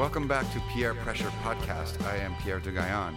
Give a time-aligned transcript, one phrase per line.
[0.00, 2.02] Welcome back to Pierre Pressure Podcast.
[2.06, 3.14] I am Pierre de Gaillon.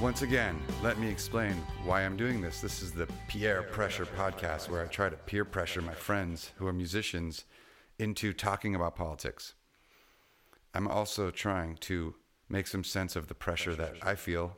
[0.00, 2.60] Once again, let me explain why I'm doing this.
[2.60, 6.68] This is the Pierre Pressure Podcast where I try to peer pressure my friends who
[6.68, 7.46] are musicians
[7.98, 9.54] into talking about politics.
[10.72, 12.14] I'm also trying to
[12.48, 14.56] make some sense of the pressure that I feel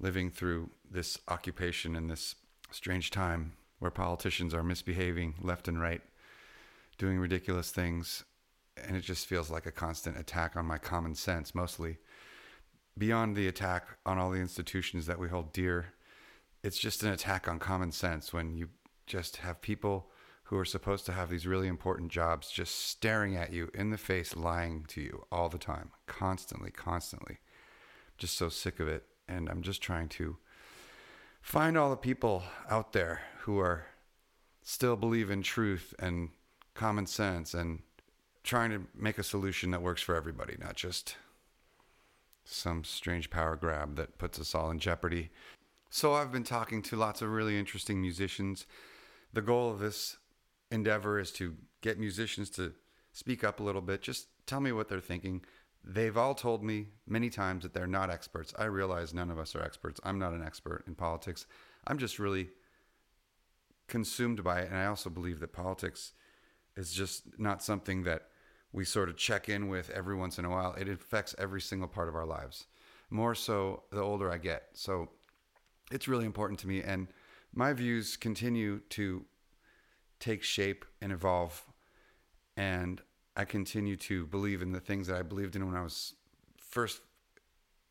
[0.00, 2.34] living through this occupation in this
[2.70, 6.00] strange time where politicians are misbehaving left and right,
[6.96, 8.24] doing ridiculous things,
[8.76, 11.98] and it just feels like a constant attack on my common sense, mostly.
[12.96, 15.94] Beyond the attack on all the institutions that we hold dear,
[16.62, 18.68] it's just an attack on common sense when you
[19.06, 20.10] just have people
[20.44, 23.98] who are supposed to have these really important jobs just staring at you in the
[23.98, 27.38] face, lying to you all the time, constantly, constantly.
[28.18, 29.04] Just so sick of it.
[29.28, 30.36] And I'm just trying to
[31.40, 33.86] find all the people out there who are
[34.62, 36.28] still believe in truth and
[36.74, 37.80] common sense and
[38.42, 41.16] trying to make a solution that works for everybody, not just
[42.44, 45.30] some strange power grab that puts us all in jeopardy.
[45.90, 48.66] So I've been talking to lots of really interesting musicians.
[49.32, 50.16] The goal of this
[50.70, 52.72] endeavor is to get musicians to
[53.12, 55.42] speak up a little bit, just tell me what they're thinking.
[55.84, 58.54] They've all told me many times that they're not experts.
[58.58, 60.00] I realize none of us are experts.
[60.04, 61.46] I'm not an expert in politics.
[61.86, 62.48] I'm just really
[63.88, 64.68] consumed by it.
[64.70, 66.12] And I also believe that politics
[66.76, 68.28] is just not something that
[68.72, 70.74] we sort of check in with every once in a while.
[70.74, 72.66] It affects every single part of our lives,
[73.10, 74.68] more so the older I get.
[74.72, 75.10] So
[75.90, 76.82] it's really important to me.
[76.82, 77.08] And
[77.54, 79.24] my views continue to
[80.18, 81.62] take shape and evolve.
[82.56, 83.02] And
[83.36, 86.14] I continue to believe in the things that I believed in when I was
[86.56, 87.00] first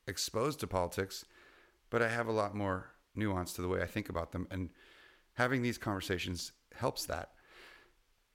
[0.08, 1.26] exposed to politics,
[1.90, 4.48] but I have a lot more nuance to the way I think about them.
[4.50, 4.70] And
[5.34, 7.32] having these conversations helps that.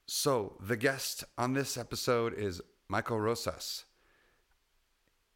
[0.08, 3.86] So, the guest on this episode is Michael Rosas.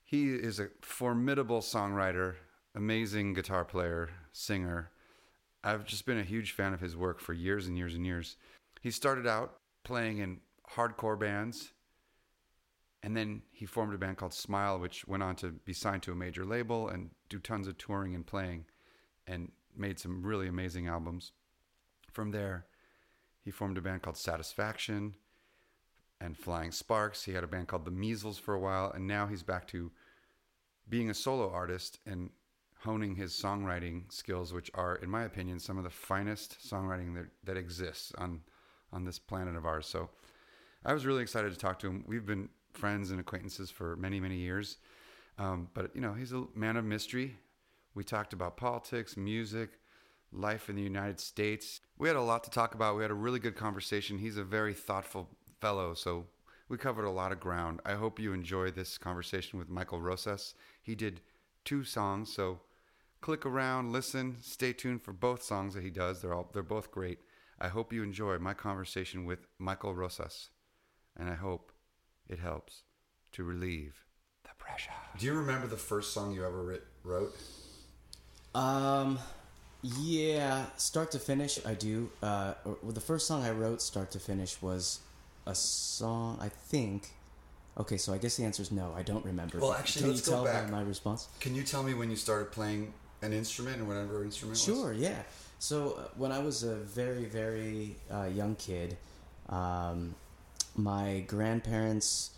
[0.05, 2.37] He is a formidable songwriter,
[2.77, 4.93] amazing guitar player, singer.
[5.65, 8.37] I've just been a huge fan of his work for years and years and years.
[8.81, 10.39] He started out playing in
[10.77, 11.73] hardcore bands,
[13.03, 16.13] and then he formed a band called Smile, which went on to be signed to
[16.13, 18.67] a major label and do tons of touring and playing,
[19.27, 21.33] and made some really amazing albums.
[22.13, 22.67] From there,
[23.45, 25.15] he formed a band called Satisfaction
[26.21, 27.25] and Flying Sparks.
[27.25, 29.91] He had a band called The Measles for a while, and now he's back to
[30.89, 32.31] being a solo artist and
[32.81, 37.27] honing his songwriting skills, which are, in my opinion, some of the finest songwriting that,
[37.45, 38.41] that exists on
[38.93, 39.87] on this planet of ours.
[39.87, 40.11] So
[40.85, 42.05] I was really excited to talk to him.
[42.07, 44.79] We've been friends and acquaintances for many, many years.
[45.39, 47.37] Um, but, you know, he's a man of mystery.
[47.95, 49.71] We talked about politics, music,
[50.33, 51.81] life in the United States.
[51.99, 52.97] We had a lot to talk about.
[52.97, 54.19] We had a really good conversation.
[54.19, 55.29] He's a very thoughtful
[55.61, 56.27] fellow, so
[56.69, 57.81] we covered a lot of ground.
[57.85, 60.55] I hope you enjoy this conversation with Michael Rosas.
[60.83, 61.21] He did
[61.65, 62.61] two songs, so
[63.21, 66.23] click around, listen, stay tuned for both songs that he does.
[66.23, 67.19] They're all they're both great.
[67.61, 70.51] I hope you enjoy my conversation with Michael Rosas,
[71.17, 71.73] and I hope
[72.29, 72.85] it helps
[73.33, 74.05] to relieve
[74.45, 74.93] the pressure.
[75.19, 77.37] Do you remember the first song you ever writ- wrote?
[78.55, 79.19] Um,
[79.83, 82.11] yeah, start to finish, I do.
[82.23, 85.01] Uh, well, the first song I wrote, start to finish, was
[85.47, 86.39] a song.
[86.41, 87.11] I think.
[87.79, 88.93] Okay, so I guess the answer is no.
[88.97, 89.59] I don't remember.
[89.59, 90.67] Well, actually, can let's you go tell back.
[90.67, 91.29] by my response?
[91.41, 92.93] Can you tell me when you started playing
[93.23, 94.59] an instrument or whatever instrument?
[94.59, 94.79] it was?
[94.81, 95.23] Sure, yeah.
[95.59, 98.97] So uh, when I was a very, very uh, young kid,
[99.49, 100.15] um,
[100.77, 102.31] my grandparents,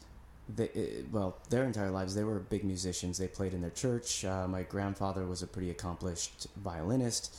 [0.48, 3.18] they, uh, well, their entire lives, they were big musicians.
[3.18, 4.24] They played in their church.
[4.24, 7.36] Uh, my grandfather was a pretty accomplished violinist.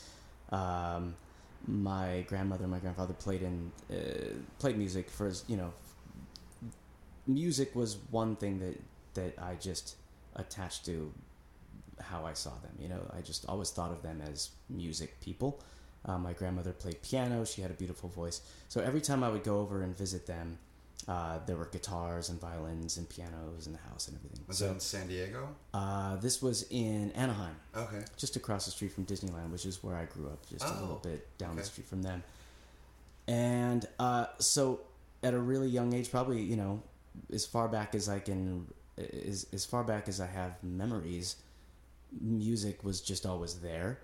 [0.51, 1.15] Um,
[1.67, 5.73] my grandmother, and my grandfather played in uh, played music for you know.
[7.25, 8.81] Music was one thing that
[9.13, 9.95] that I just
[10.35, 11.13] attached to
[12.01, 12.71] how I saw them.
[12.79, 15.61] You know, I just always thought of them as music people.
[16.05, 18.41] Uh, my grandmother played piano; she had a beautiful voice.
[18.67, 20.57] So every time I would go over and visit them,
[21.07, 24.39] uh, there were guitars and violins and pianos in the house and everything.
[24.47, 25.49] Was so, that in San Diego?
[25.73, 28.03] uh, this was in Anaheim, Okay.
[28.17, 30.81] just across the street from Disneyland, which is where I grew up, just a Oh,
[30.81, 32.23] little bit down the street from them.
[33.27, 34.81] And uh, so,
[35.23, 36.81] at a really young age, probably you know,
[37.31, 38.67] as far back as I can,
[38.97, 41.37] as as far back as I have memories,
[42.19, 43.99] music was just always there.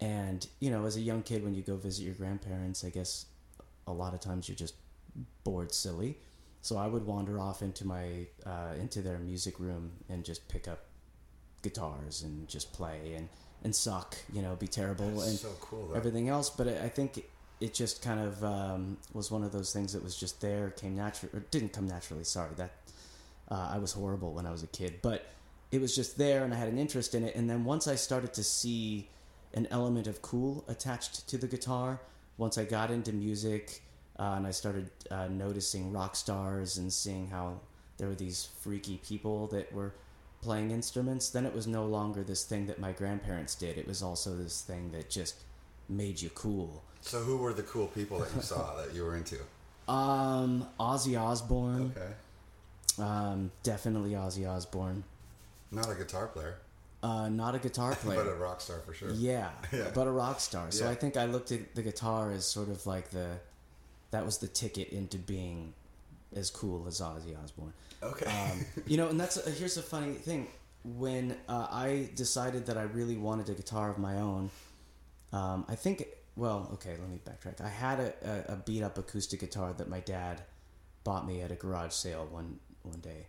[0.00, 3.26] And you know, as a young kid, when you go visit your grandparents, I guess
[3.86, 4.74] a lot of times you're just
[5.44, 6.18] bored silly.
[6.64, 10.66] So I would wander off into my uh, into their music room and just pick
[10.66, 10.80] up
[11.60, 13.28] guitars and just play and
[13.64, 15.88] and suck, you know, be terrible That's and so cool.
[15.88, 15.94] Though.
[15.94, 16.48] everything else.
[16.48, 17.22] But I I think
[17.60, 20.96] it just kind of um, was one of those things that was just there, came
[20.96, 22.24] natural, or didn't come naturally.
[22.24, 22.72] Sorry, that
[23.50, 25.20] Uh, I was horrible when I was a kid, but
[25.70, 27.36] it was just there, and I had an interest in it.
[27.36, 29.10] And then once I started to see
[29.52, 32.00] an element of cool attached to the guitar,
[32.38, 33.82] once I got into music
[34.18, 37.60] uh, and I started uh, noticing rock stars and seeing how
[37.98, 39.92] there were these freaky people that were
[40.42, 43.78] playing instruments, then it was no longer this thing that my grandparents did.
[43.78, 45.36] It was also this thing that just
[45.88, 46.82] made you cool.
[47.00, 49.36] So who were the cool people that you saw that you were into?
[49.88, 51.92] Um, Ozzy Osbourne.
[51.96, 52.12] Okay.
[52.98, 55.04] Um, definitely Ozzy Osbourne.
[55.70, 56.56] Not a guitar player,
[57.02, 58.22] Uh, not a guitar player.
[58.22, 59.10] but a rock star for sure.
[59.12, 59.90] Yeah, Yeah.
[59.94, 60.70] but a rock star.
[60.70, 60.90] So Yeah.
[60.90, 63.38] I think I looked at the guitar as sort of like the
[64.14, 65.74] that was the ticket into being
[66.34, 67.72] as cool as Ozzy Osbourne.
[68.02, 68.26] Okay.
[68.26, 70.46] Um, you know, and that's a, here's a funny thing.
[70.84, 74.50] When uh, I decided that I really wanted a guitar of my own,
[75.32, 76.06] um, I think.
[76.36, 77.60] Well, okay, let me backtrack.
[77.60, 78.12] I had a,
[78.48, 80.42] a, a beat up acoustic guitar that my dad
[81.04, 83.28] bought me at a garage sale one one day,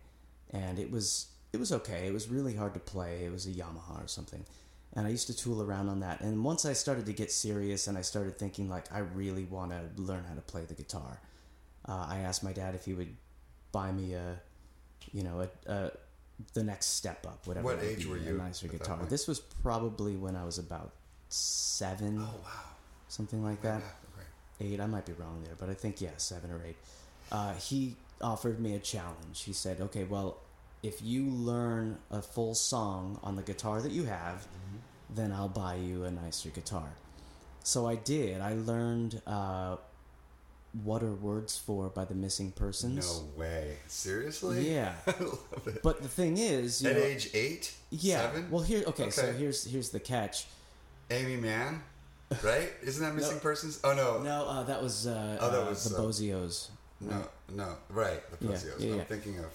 [0.50, 2.06] and it was it was okay.
[2.06, 3.24] It was really hard to play.
[3.24, 4.44] It was a Yamaha or something,
[4.96, 6.22] and I used to tool around on that.
[6.22, 9.70] And once I started to get serious, and I started thinking like I really want
[9.70, 11.20] to learn how to play the guitar,
[11.86, 13.14] uh, I asked my dad if he would
[13.72, 14.40] buy me a,
[15.12, 15.90] you know, a, a
[16.54, 17.66] the next step up, whatever.
[17.66, 18.98] What age be, were a nicer guitar.
[19.08, 20.92] This was probably when I was about
[21.28, 22.50] seven, oh wow.
[23.08, 24.72] something like that Yeah, right.
[24.72, 24.80] eight.
[24.80, 26.76] I might be wrong there, but I think yeah, seven or eight.
[27.30, 29.42] Uh, he offered me a challenge.
[29.42, 30.38] He said, "Okay, well,
[30.82, 34.46] if you learn a full song on the guitar that you have,
[35.14, 36.88] then I'll buy you a nicer guitar."
[37.62, 38.40] So I did.
[38.40, 39.76] I learned uh,
[40.84, 43.20] "What Are Words For" by the Missing Persons.
[43.20, 43.76] No way.
[43.88, 44.72] Seriously?
[44.74, 45.82] Yeah, I love it.
[45.82, 47.74] but the thing is, you At know, age eight?
[47.90, 48.22] yeah.
[48.30, 48.50] Seven?
[48.50, 50.46] Well, here, okay, So here's here's the catch.
[51.10, 51.82] Aimee Mann?
[52.42, 52.70] Right?
[52.82, 53.40] Isn't that missing No.
[53.40, 53.78] persons?
[53.84, 54.20] Oh no.
[54.20, 56.68] No, uh, that was uh, Oh, that uh, was, the uh, Bozzios.
[57.00, 57.22] No,
[57.54, 58.20] no, right.
[58.40, 58.80] The Yeah, Bozzios.
[58.80, 59.04] yeah, I'm yeah.
[59.04, 59.52] thinking of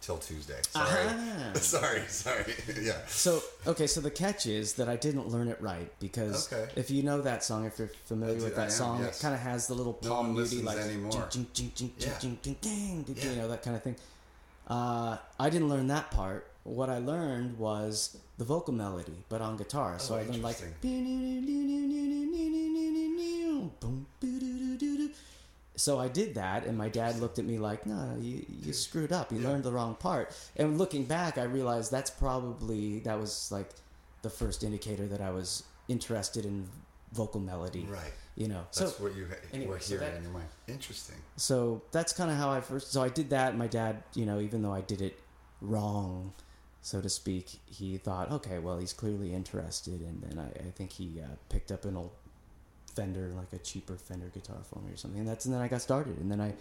[0.00, 0.60] 'Til Tuesday.
[0.72, 1.06] Sorry.
[1.08, 1.52] Ah.
[1.58, 2.54] sorry, sorry.
[2.82, 2.92] yeah.
[3.08, 6.70] So okay, so the catch is that I didn't learn it right because Okay.
[6.74, 9.18] if you know that song, if you're familiar do- with that am, song, yes.
[9.18, 11.12] it kind of has the little No palm one muty like anymore.
[11.30, 12.18] jing, Yeah.
[12.18, 13.30] jing, jing, ding, ding, Yeah.
[13.30, 13.96] you know that kind of thing.
[14.66, 16.46] Uh, I didn't learn that part.
[16.64, 19.98] What I learned was the vocal melody, but on guitar.
[19.98, 20.58] So Oh, I learned like.
[25.80, 29.12] So I did that, and my dad looked at me like, "No, you, you screwed
[29.12, 29.32] up.
[29.32, 29.48] You Yeah.
[29.48, 33.70] learned the wrong part." And looking back, I realized that's probably that was like
[34.20, 36.68] the first indicator that I was interested in
[37.12, 37.86] vocal melody.
[37.88, 38.12] Right.
[38.36, 38.62] You know.
[38.76, 40.48] That's so what you anyway, were so hearing that- in your mind.
[40.68, 41.16] Interesting.
[41.36, 42.92] so that's kind of how I first.
[42.92, 43.56] So I did that.
[43.56, 45.18] My dad, you know, even though I did it
[45.62, 46.34] wrong,
[46.82, 50.92] so to speak, he thought, okay, well, he's clearly interested, and then I, I think
[50.92, 52.12] he uh, picked up an old
[52.94, 55.20] Fender, like a cheaper Fender guitar for me or something.
[55.20, 56.54] And that's and then I got started, and then I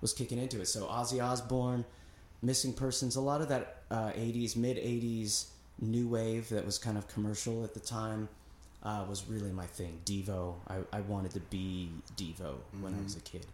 [0.00, 0.66] was kicking into it.
[0.66, 1.84] So Ozzy Osbourne,
[2.42, 5.46] Missing Persons, a lot of that uh, '80s, mid '80s
[5.80, 8.28] new wave that was kind of commercial at the time.
[8.82, 10.00] Uh, was really my thing.
[10.04, 10.54] Devo.
[10.68, 13.46] I, I wanted to be Devo when I was a kid.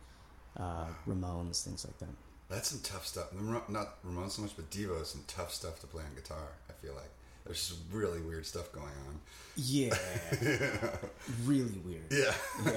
[0.58, 2.14] Uh, Ramones, things like that.
[2.50, 3.32] That's some tough stuff.
[3.68, 6.48] Not Ramones so much, but Devo is some tough stuff to play on guitar.
[6.68, 7.10] I feel like
[7.44, 9.20] there's some really weird stuff going on.
[9.56, 9.96] Yeah,
[11.44, 12.04] really weird.
[12.10, 12.32] Yeah,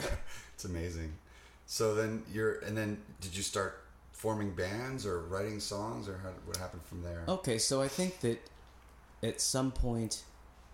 [0.53, 1.13] it's amazing.
[1.67, 6.29] So then you're, and then did you start forming bands or writing songs, or how,
[6.45, 7.23] what happened from there?
[7.27, 8.39] Okay, so I think that
[9.23, 10.23] at some point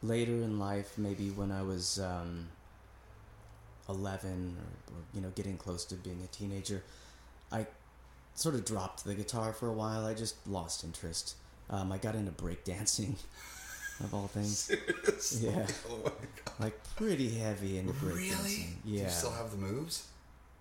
[0.04, 2.48] later in life, maybe when I was um,
[3.90, 6.84] 11 or, or, you know, getting close to being a teenager,
[7.52, 7.68] I
[8.36, 10.06] sort of dropped the guitar for a while.
[10.06, 11.36] I just lost interest.
[11.70, 13.16] Um, I got into breakdancing,
[14.04, 14.58] of all things.
[15.20, 15.50] Seriously?
[15.50, 15.68] Yeah.
[15.90, 16.54] Oh my god.
[16.60, 18.16] Like, pretty heavy into breakdancing.
[18.16, 18.68] Really?
[18.86, 19.04] Do Yeah.
[19.04, 20.08] you still have the moves?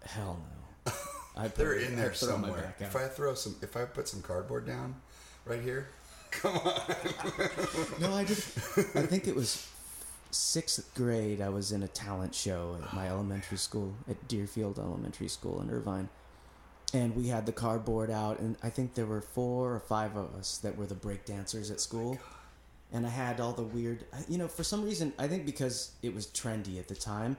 [0.04, 0.38] Hell
[0.86, 0.92] no.
[1.36, 2.74] I They're in there somewhere.
[2.80, 2.96] If.
[2.96, 4.94] I throw some, if I put some cardboard down,
[5.44, 5.88] right here,
[6.30, 6.80] come on.
[8.00, 8.38] No, I did.
[8.94, 9.66] I think it was
[10.30, 11.40] sixth grade.
[11.40, 15.60] I was in a talent show at my oh, elementary school at Deerfield Elementary School
[15.60, 16.08] in Irvine,
[16.94, 20.34] and we had the cardboard out, and I think there were four or five of
[20.34, 22.18] us that were the break dancers at oh school.
[22.92, 26.14] And I had all the weird, you know, for some reason, I think because it
[26.14, 27.36] was trendy at the time,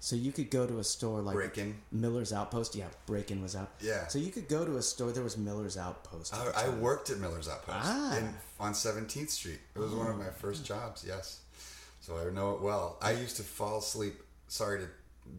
[0.00, 1.76] so you could go to a store like Break-In?
[1.92, 2.74] Miller's Outpost.
[2.74, 3.70] Yeah, Break In was out.
[3.80, 4.08] Yeah.
[4.08, 5.12] So you could go to a store.
[5.12, 6.34] There was Miller's Outpost.
[6.34, 8.16] I, I worked at Miller's Outpost Ah.
[8.18, 9.60] in, on 17th Street.
[9.76, 11.40] It was one of my first jobs, yes.
[12.00, 12.98] So I know it well.
[13.00, 14.20] I used to fall asleep.
[14.48, 14.88] Sorry to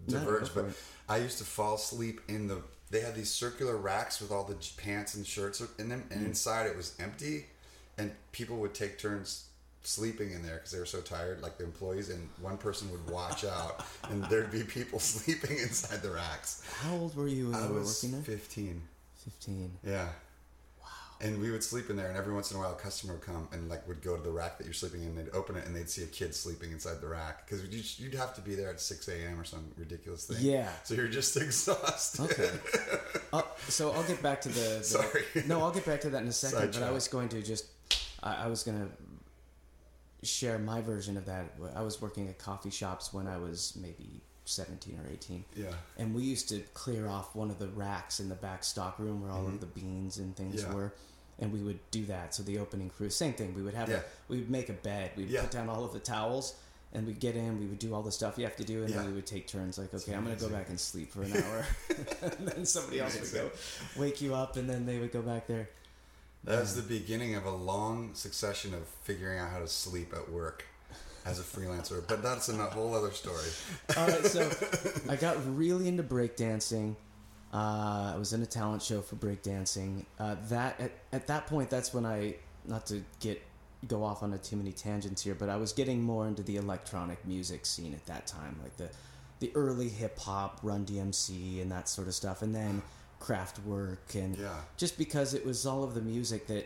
[0.07, 0.65] diverge, but.
[1.09, 2.61] I used to fall asleep in the.
[2.89, 6.15] They had these circular racks with all the pants and shirts in them, Mm.
[6.15, 7.47] and inside it was empty,
[7.97, 9.45] and people would take turns
[9.83, 13.09] sleeping in there because they were so tired, like the employees, and one person would
[13.09, 16.63] watch out, and there'd be people sleeping inside the racks.
[16.81, 18.37] How old were you when I you were was working there?
[18.37, 18.81] 15.
[19.23, 19.71] Fifteen.
[19.87, 20.09] Yeah.
[20.81, 20.87] Wow.
[21.21, 22.09] And we would sleep in there.
[22.09, 24.21] And every once in a while, a customer would come and like would go to
[24.21, 25.07] the rack that you're sleeping in.
[25.09, 27.99] And they'd open it and they'd see a kid sleeping inside the rack because you'd,
[27.99, 29.39] you'd have to be there at six a.m.
[29.39, 30.37] or some ridiculous thing.
[30.41, 30.67] Yeah.
[30.83, 32.21] So you're just exhausted.
[32.31, 32.49] Okay.
[33.31, 34.83] Uh, so I'll get back to the, the.
[34.83, 35.23] Sorry.
[35.47, 36.73] No, I'll get back to that in a second.
[36.73, 37.67] but I was going to just.
[38.21, 38.87] I, I was going to
[40.23, 41.53] share my version of that.
[41.75, 45.43] I was working at coffee shops when I was maybe 17 or 18.
[45.55, 45.67] Yeah.
[45.97, 49.21] And we used to clear off one of the racks in the back stock room
[49.21, 50.71] where all of the beans and things Mm-hmm.
[50.71, 50.75] Yeah.
[50.77, 50.93] were.
[51.39, 52.35] And we would do that.
[52.35, 53.53] So the opening crew, same thing.
[53.55, 53.97] We would have Yeah.
[53.97, 55.11] a, we would make a bed.
[55.17, 55.41] We'd Yeah.
[55.41, 56.55] put down all of the towels
[56.93, 58.93] and we'd get in, we would do all the stuff you have to do, and
[58.93, 61.33] then we would take turns like, okay, I'm gonna go back and sleep for an
[61.35, 61.65] hour.
[62.21, 63.49] and then somebody else would go
[63.97, 65.69] wake you up and then they would go back there.
[66.43, 70.29] That was the beginning of a long succession of figuring out how to sleep at
[70.29, 70.65] work
[71.25, 72.03] as a freelancer.
[72.05, 73.47] But that's a whole other story.
[73.95, 74.51] All right, so
[75.09, 76.95] I got really into breakdancing.
[77.53, 80.05] Uh, I was in a talent show for breakdancing.
[80.19, 82.35] Uh, that at, at that point, that's when I
[82.65, 83.41] not to get
[83.87, 86.55] go off on a too many tangents here, but I was getting more into the
[86.57, 88.89] electronic music scene at that time, like the
[89.39, 92.81] the early hip hop, Run DMC, and that sort of stuff, and then
[93.23, 94.61] Kraftwerk, and Yeah.
[94.77, 96.65] just because it was all of the music that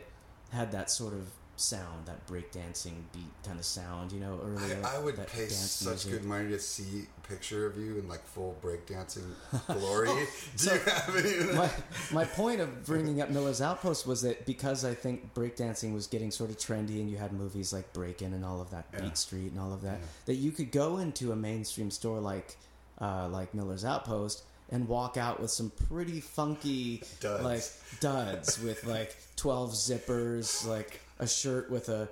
[0.52, 1.28] had that sort of
[1.60, 4.76] sound, that breakdancing beat kind of sound, you know, early.
[4.84, 6.12] I, I would pay such music.
[6.12, 9.26] good money to see a picture of you in like full breakdancing
[9.68, 10.08] glory.
[10.10, 11.70] Do so you have any my
[12.12, 16.30] my point of bringing up Miller's Outpost was that because I think breakdancing was getting
[16.30, 19.02] sort of trendy, and you had movies like Breakin' and all of that, Yeah.
[19.02, 20.06] Beat Street and all of that, Yeah.
[20.28, 22.56] that you could go into a mainstream store like
[23.02, 27.44] uh, like Miller's Outpost and walk out with some pretty funky Duds.
[27.44, 32.10] like duds with like twelve zippers, like a shirt with a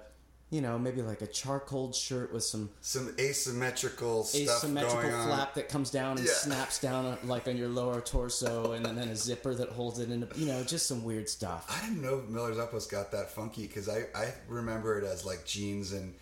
[0.51, 5.27] you know maybe like a charcoal shirt with some Some asymmetrical stuff asymmetrical going on.
[5.27, 6.33] flap that comes down and Yeah.
[6.33, 10.09] snaps down uh, like on your lower torso, and then a zipper that holds it
[10.11, 10.23] in.
[10.23, 11.65] A, you know, just some weird stuff.
[11.69, 15.45] I didn't know Miller's Outpost got that funky because I, I remember it as like
[15.45, 16.13] jeans and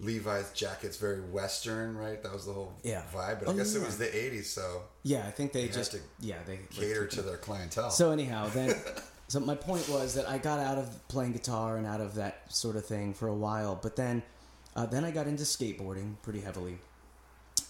[0.00, 2.22] Levi's jackets, very Western, right?
[2.22, 3.02] That was the whole Yeah.
[3.14, 3.38] vibe.
[3.40, 6.42] But I Oh, guess it was the 80s, so Yeah, I think they just yeah
[6.46, 7.90] they cater to their clientele.
[7.90, 8.74] So anyhow, then
[9.28, 12.52] so my point was that I got out of playing guitar and out of that
[12.52, 14.22] sort of thing for a while, but then
[14.74, 16.78] uh, then I got into skateboarding pretty heavily,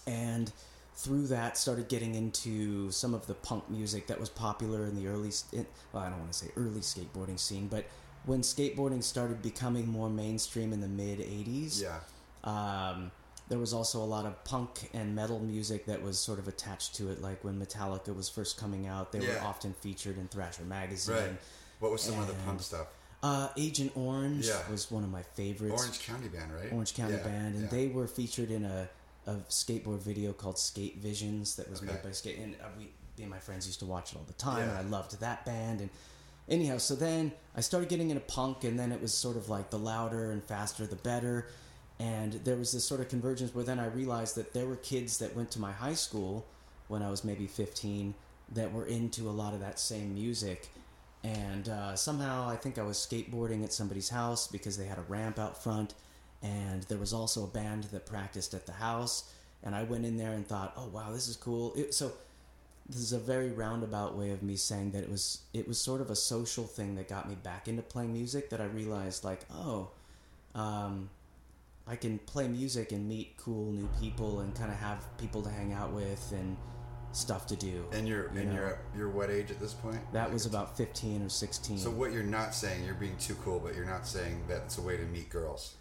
[0.07, 0.51] and
[0.95, 5.07] through that started getting into some of the punk music that was popular in the
[5.07, 7.85] early in, well I don't want to say early skateboarding scene, but
[8.25, 11.99] when skateboarding started becoming more mainstream in the mid '80s, yeah.
[12.43, 13.11] Um,
[13.49, 16.95] there was also a lot of punk and metal music that was sort of attached
[16.95, 17.21] to it.
[17.21, 21.15] Like when Metallica was first coming out, they were often featured in Thrasher magazine.
[21.15, 21.31] Right.
[21.79, 22.87] What was some of the punk stuff?
[23.21, 24.59] Uh, Agent Orange Yeah.
[24.69, 25.81] was one of my favorites.
[25.81, 26.71] Orange County Band, right?
[26.73, 27.69] Orange County Yeah, Band, and yeah.
[27.69, 28.89] they were featured in a,
[29.27, 31.91] a skateboard video called Skate Visions that was Okay.
[31.93, 32.39] made by Skate.
[32.39, 32.91] And uh, we, me
[33.23, 34.77] and my friends used to watch it all the time, Yeah.
[34.79, 35.79] and I loved that band.
[35.81, 35.89] And
[36.49, 39.69] anyhow, so then I started getting into punk, and then it was sort of like
[39.69, 41.47] the louder and faster, the better.
[42.03, 45.19] And there was this sort of convergence where then I realized that there were kids
[45.19, 46.45] that went to my high school
[46.89, 48.13] when I was maybe 15
[48.51, 50.67] that were into a lot of that same music.
[51.23, 55.03] And uh, somehow I think I was skateboarding at somebody's house because they had a
[55.03, 55.93] ramp out front.
[56.41, 59.31] And there was also a band that practiced at the house.
[59.63, 61.71] And I went in there and thought, oh, wow, this is cool.
[61.73, 62.11] It, so
[62.89, 66.01] this is a very roundabout way of me saying that it was it was sort
[66.01, 69.45] of a social thing that got me back into playing music that I realized like
[69.49, 69.87] oh
[70.53, 71.09] um,
[71.87, 75.49] I can play music and meet cool new people and kind of have people to
[75.49, 76.55] hang out with and
[77.11, 77.85] stuff to do.
[77.91, 78.55] And you're you and know.
[78.55, 79.99] you're at your what age at this point?
[80.13, 81.77] that was about 15 or 16.
[81.77, 84.77] So what you're not saying, you're being too cool, but you're not saying that it's
[84.77, 85.75] a way to meet girls.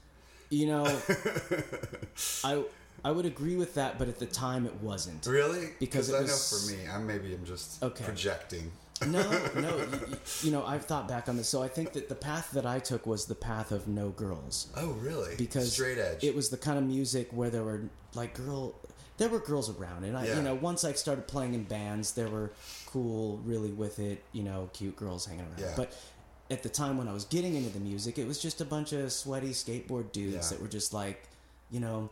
[0.51, 0.85] you know
[2.45, 2.63] I
[3.05, 5.25] I would agree with that but at the time it wasn't.
[5.27, 5.71] Really?
[5.81, 8.05] Because it I was- know for me, I'm maybe I'm just Okay.
[8.05, 8.73] projecting.
[9.07, 9.31] No,
[9.61, 9.77] no.
[9.79, 11.49] You, you- know, I've thought back on this.
[11.49, 14.69] So I think that the path that I took was the path of no girls.
[14.77, 15.35] Oh, really?
[15.37, 16.23] because straight edge.
[16.25, 17.83] It was the kind of music where there were
[18.15, 18.75] like girl,
[19.19, 20.37] there were girls around, and I, Yeah.
[20.37, 22.53] you know, once I started playing in bands, there were
[22.87, 25.59] cool, really with it, you know, cute girls hanging around.
[25.59, 25.73] Yeah.
[25.77, 25.93] But
[26.51, 28.93] at the time when I was getting into the music, it was just a bunch
[28.93, 30.57] of sweaty skateboard dudes Yeah.
[30.57, 31.23] that were just like,
[31.71, 32.11] you know.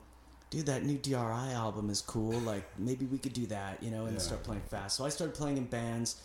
[0.48, 2.32] Dude, that new DRI album is cool.
[2.40, 4.18] Like, maybe we could do that, you know, and Yeah.
[4.20, 4.96] start playing fast.
[4.96, 6.16] So I started playing in bands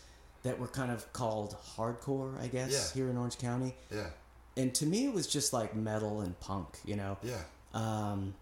[0.46, 2.94] that were kind of called hardcore, I guess, Yeah.
[3.02, 3.76] here in Orange County.
[3.92, 4.10] yeah,
[4.56, 7.18] And to me, it was just like metal and punk, you know.
[7.22, 7.42] yeah.
[7.74, 8.34] Um,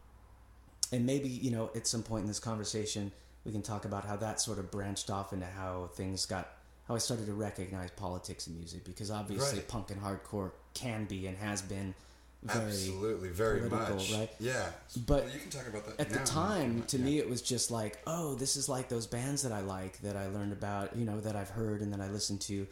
[0.92, 3.12] and maybe you know at some point in this conversation
[3.46, 6.50] we can talk about how that sort of branched off into how things got
[6.88, 9.68] how I started to recognize politics in music because obviously Right.
[9.68, 11.96] punk and hardcore can be and has been
[12.44, 14.12] very Absolutely, very political, much.
[14.14, 14.30] right?
[14.40, 14.70] Yeah,
[15.08, 17.06] But Well, you can talk about that at the time to Yeah.
[17.06, 20.16] me it was just like oh this is like those bands that I like that
[20.18, 22.68] I learned about you know that I've heard and that I listened to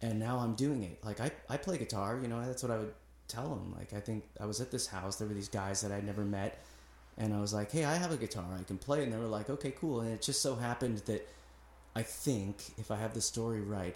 [0.00, 0.98] and now I'm doing it.
[1.04, 2.92] Like I, I play guitar, you know, that's what I would
[3.28, 3.74] tell them.
[3.78, 6.24] Like I think I was at this house, there were these guys that I'd never
[6.24, 6.58] met,
[7.18, 9.26] and I was like, hey, I have a guitar, I can play, and they were
[9.26, 10.00] like, okay, cool.
[10.00, 11.28] And it just so happened that
[11.94, 13.94] I think, if I have the story right,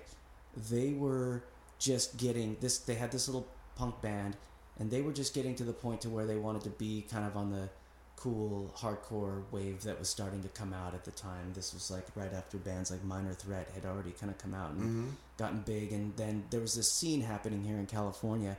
[0.70, 1.42] they were
[1.80, 2.78] just getting this.
[2.78, 4.36] They had this little punk band,
[4.78, 7.26] and they were just getting to the point to where they wanted to be kind
[7.26, 7.68] of on the
[8.16, 11.52] cool hardcore wave that was starting to come out at the time.
[11.54, 14.70] This was like right after bands like Minor Threat had already kind of come out
[14.70, 15.08] and Mm-hmm.
[15.38, 18.56] gotten big, and then there was this scene happening here in California,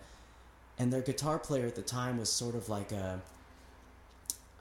[0.77, 3.19] and their guitar player at the time was sort of like a.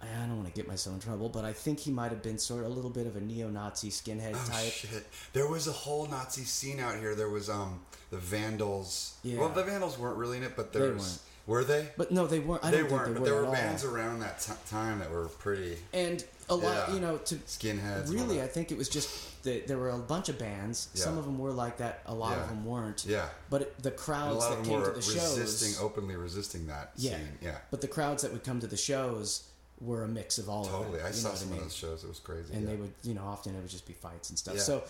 [0.03, 2.39] I don't want to get myself in trouble, but I think he might have been
[2.39, 4.71] sort of a little bit of a neo-Nazi skinhead Oh type.
[4.73, 5.07] shit!
[5.33, 7.15] There was a whole Nazi scene out here.
[7.15, 9.15] There was um the Vandals.
[9.23, 9.41] Yeah.
[9.41, 11.03] Well, the Vandals weren't really in it, but They there was.
[11.03, 11.21] weren't.
[11.47, 11.89] Were they?
[11.97, 12.65] But no, they weren't.
[12.65, 13.05] I they don't weren't.
[13.15, 13.53] think they but were there were at all.
[13.55, 16.95] bands around that t- time that were pretty and a lot, Yeah.
[16.95, 18.13] you know, to skinheads.
[18.13, 20.89] really, I think it was just that there were a bunch of bands.
[20.95, 22.01] Some of them were like that.
[22.07, 22.43] A lot Yeah.
[22.43, 23.05] of them weren't.
[23.07, 23.29] Yeah.
[23.49, 26.17] But it, the crowds lot that of them came were to the shows, resisting, openly
[26.17, 27.39] resisting that yeah, scene.
[27.41, 29.45] Yeah, But the crowds that would come to the shows
[29.81, 30.99] were a mix of all totally.
[30.99, 31.05] of it.
[31.05, 31.59] I you saw some I mean?
[31.61, 32.03] of those shows.
[32.03, 32.53] It was crazy.
[32.55, 32.71] and yeah.
[32.71, 34.63] they would you know often it would just be fights and stuff Yeah.
[34.63, 34.85] so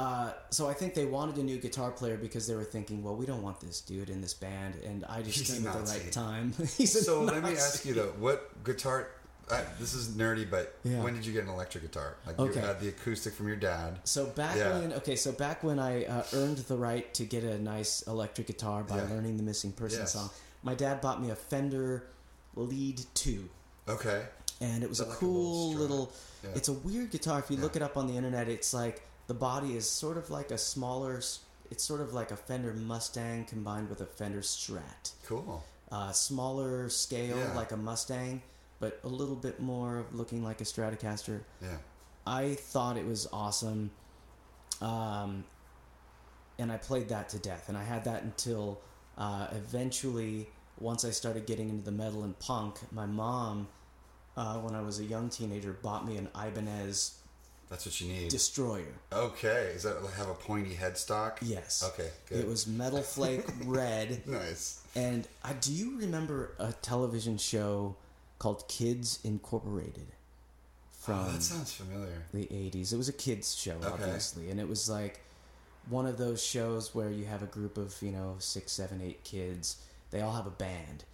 [0.00, 3.16] uh, so I think they wanted a new guitar player because they were thinking, well,
[3.16, 5.90] we don't want this dude in this band, and I just He's came at the
[5.92, 6.54] right time.
[6.60, 9.08] A so let me ask you though, what guitar?
[9.50, 11.02] I, this is nerdy, but Yeah.
[11.02, 12.14] when did you get an electric guitar?
[12.24, 12.60] Like Okay.
[12.60, 13.98] you had the acoustic from your dad.
[14.04, 14.78] So back Yeah.
[14.78, 18.46] when okay, so back when I uh, earned the right to get a nice electric
[18.46, 19.08] guitar by Yeah.
[19.10, 20.12] learning the Missing Person Yes.
[20.12, 20.30] song,
[20.62, 22.04] my dad bought me a Fender
[22.54, 23.48] Lead Two,
[23.88, 24.24] Okay.
[24.60, 26.12] and it was a like a cool little little.
[26.44, 26.50] Yeah.
[26.54, 27.40] It's a weird guitar.
[27.40, 30.28] If you look it up on the internet, it's like the body is sort of
[30.28, 31.20] like a smaller.
[31.70, 35.12] It's sort of like a Fender Mustang combined with a Fender Strat.
[35.24, 35.62] Cool.
[35.92, 37.52] Uh, smaller scale, Yeah.
[37.54, 38.42] like a Mustang,
[38.80, 41.42] but a little bit more looking like a Stratocaster.
[41.62, 41.76] Yeah.
[42.26, 43.92] I thought it was awesome.
[44.80, 45.44] Um,
[46.58, 47.68] and I played that to death.
[47.68, 48.80] And I had that until
[49.16, 50.48] uh, eventually,
[50.80, 53.68] once I started getting into the metal and punk, my mom,
[54.36, 57.14] uh, when I was a young teenager, bought me an Ibanez
[57.70, 58.30] That's what you need.
[58.30, 58.92] Destroyer.
[59.12, 59.72] okay.
[59.76, 61.36] Is that have a pointy headstock?
[61.40, 61.84] Yes.
[61.94, 62.10] Okay.
[62.28, 62.40] Good.
[62.40, 64.26] It was Metal Flake Red.
[64.26, 64.82] nice.
[64.96, 67.94] And I, do you remember a television show
[68.40, 70.08] called Kids Incorporated?
[70.98, 72.24] From oh, that sounds familiar.
[72.34, 72.92] the 80s.
[72.92, 73.86] It was a kids show, Okay.
[73.86, 75.20] obviously, and it was like
[75.88, 79.22] one of those shows where you have a group of you know six, seven, eight
[79.24, 79.76] kids.
[80.10, 81.04] They all have a band,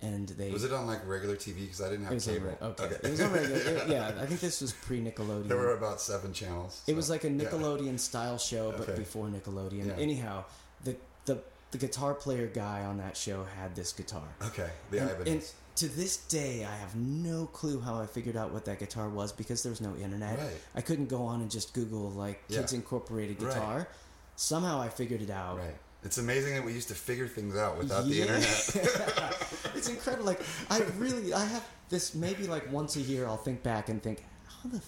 [0.00, 0.50] and they.
[0.50, 1.62] Was it on like regular TV?
[1.62, 2.46] Because I didn't have was on cable.
[2.48, 2.84] re- okay.
[3.02, 3.56] It was on regular.
[3.56, 5.48] it- yeah, I think this was pre Nickelodeon.
[5.48, 6.82] There were about seven channels.
[6.86, 7.44] It was like a yeah.
[7.44, 8.98] Nickelodeon style show, but Okay.
[8.98, 9.86] before Nickelodeon.
[9.88, 9.94] Yeah.
[9.98, 10.44] Anyhow,
[10.84, 11.38] the the
[11.72, 14.22] the guitar player guy on that show had this guitar.
[14.46, 14.70] Okay.
[14.90, 15.28] The and, Ibanez.
[15.32, 15.42] and
[15.76, 19.32] to this day, I have no clue how I figured out what that guitar was
[19.32, 20.38] because there was no internet.
[20.38, 20.56] Right.
[20.74, 22.60] I couldn't go on and just Google like Yeah.
[22.60, 23.52] Kids Incorporated Right.
[23.54, 23.88] guitar.
[24.36, 25.58] Somehow I figured it out.
[25.58, 25.76] Right.
[26.04, 28.42] It's amazing that we used to figure things out without the internet.
[29.74, 30.26] it's incredible.
[30.26, 33.26] Like I really, I have this maybe like once a year.
[33.26, 34.80] I'll think back and think, how the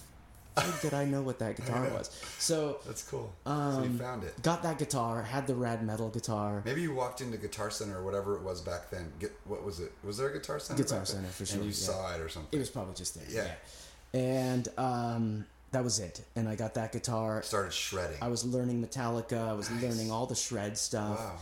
[0.55, 2.09] fuck did I know what that guitar was?
[2.39, 3.33] So That's cool.
[3.45, 4.41] so you Um, found it.
[4.41, 6.61] got that guitar, had the rad metal guitar.
[6.65, 9.11] Maybe you walked into Guitar Center or whatever it was back then.
[9.19, 9.91] Get what was it?
[10.05, 10.81] Was there a Guitar Center?
[10.81, 11.15] Guitar back then?
[11.17, 11.75] Center, for sure, And you yeah.
[11.75, 12.57] saw it or something.
[12.57, 13.25] It was probably just there.
[13.29, 13.51] Yeah.
[14.13, 14.19] yeah.
[14.19, 16.21] And um, that was it.
[16.35, 17.41] And I got that guitar.
[17.43, 18.17] Started shredding.
[18.21, 19.47] I was learning Metallica.
[19.47, 19.83] I was Nice.
[19.83, 21.17] learning all the shred stuff.
[21.19, 21.37] wow.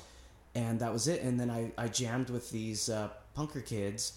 [0.56, 1.22] And that was it.
[1.22, 4.14] And then I, I jammed with these uh, punker kids.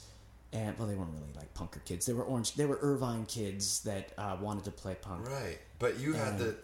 [0.55, 2.05] And, well, they weren't really like punker kids.
[2.05, 2.55] They were orange.
[2.55, 5.27] They were Irvine kids that uh, wanted to play punk.
[5.29, 5.59] Right.
[5.79, 6.57] But you had the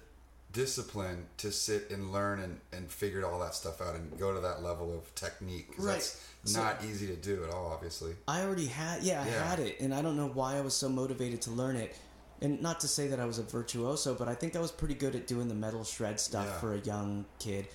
[0.52, 4.40] discipline to sit and learn and, and figure all that stuff out and go to
[4.40, 5.76] that level of technique.
[5.76, 5.94] 'cause Right.
[5.96, 8.14] That's So- not easy to do at all, obviously.
[8.26, 9.44] I already had, yeah, I Yeah.
[9.48, 11.94] had it, and I don't know why I was so motivated to learn it.
[12.40, 14.94] And not to say that I was a virtuoso, but I think I was pretty
[14.94, 16.58] good at doing the metal shred stuff Yeah.
[16.60, 17.66] for a young kid,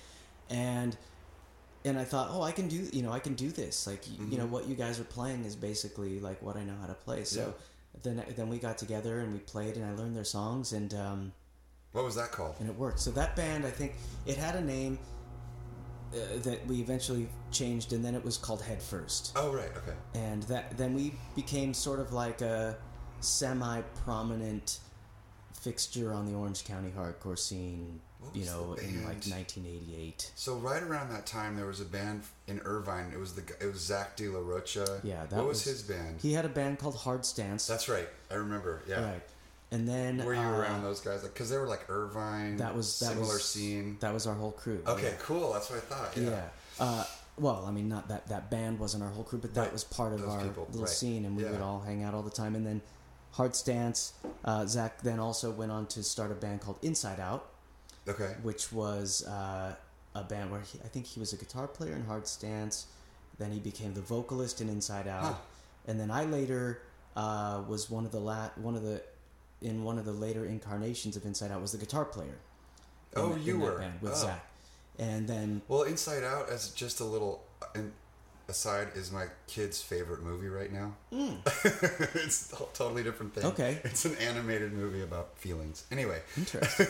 [0.50, 0.96] and
[1.86, 3.86] and I thought, oh, I can do, you know, I can do this.
[3.86, 6.72] Like, y you know, what you guys are playing is basically like what I know
[6.80, 7.24] how to play.
[7.24, 7.52] So
[8.02, 11.32] then then we got together and we played, and I learned their songs, and um,
[11.92, 12.54] What was that called?
[12.58, 13.00] and it worked.
[13.00, 13.92] So that band, I think,
[14.24, 14.98] it had a name
[16.14, 19.70] uh, that we eventually changed, and then it was called Head First Oh, right.
[19.76, 19.96] Okay.
[20.14, 22.76] and that then we became sort of like a
[23.24, 24.78] semi-prominent
[25.60, 28.00] fixture on the Orange County hardcore scene.
[28.32, 30.32] You know, in like 1988.
[30.34, 33.10] So right around that time, there was a band in Irvine.
[33.12, 35.00] It was the it was Zach De La Rocha.
[35.04, 36.20] Yeah, that what was, was- his band?
[36.22, 37.66] He had a band called Hard Stance.
[37.66, 38.08] That's right.
[38.30, 38.82] I remember.
[38.88, 39.04] Yeah.
[39.04, 39.22] right,
[39.72, 41.22] and then Were you uh, around those guys?
[41.22, 42.56] Like, because they were like Irvine.
[42.56, 43.98] That was that similar was, scene.
[44.00, 44.80] That was our whole crew.
[44.86, 45.16] Okay, yeah.
[45.20, 45.52] cool.
[45.52, 46.16] That's what I thought.
[46.16, 46.30] Yeah.
[46.30, 46.42] Yeah.
[46.80, 47.04] Uh,
[47.36, 49.72] well, I mean, not that that band wasn't our whole crew, but that Right.
[49.72, 50.88] was part of Those our people, little right.
[50.88, 51.50] scene, and we Yeah.
[51.50, 52.54] would all hang out all the time.
[52.54, 52.80] And then
[53.34, 54.12] Hard Stance,
[54.44, 57.50] uh, Zach then also went on to start a band called Inside Out.
[58.06, 58.34] Okay.
[58.42, 59.74] which was uh,
[60.14, 62.86] a band where he, I think he was a guitar player in Hard Stance.
[63.38, 65.34] Then he became the vocalist in Inside Out, Huh.
[65.88, 66.82] and then I later
[67.16, 69.02] uh, was one of the la- one of the
[69.62, 72.36] in one of the later incarnations of Inside Out was the guitar player.
[73.16, 73.84] Oh, you in were.
[74.02, 74.16] with Oh.
[74.16, 74.46] Zach,
[74.98, 77.42] and then Well, Inside Out, as just a little
[77.74, 77.92] an
[78.48, 80.94] aside, is my kid's favorite movie right now.
[81.12, 83.44] it's a totally different thing.
[83.44, 83.78] Okay.
[83.84, 85.84] It's an animated movie about feelings.
[85.90, 86.86] Anyway, Interesting.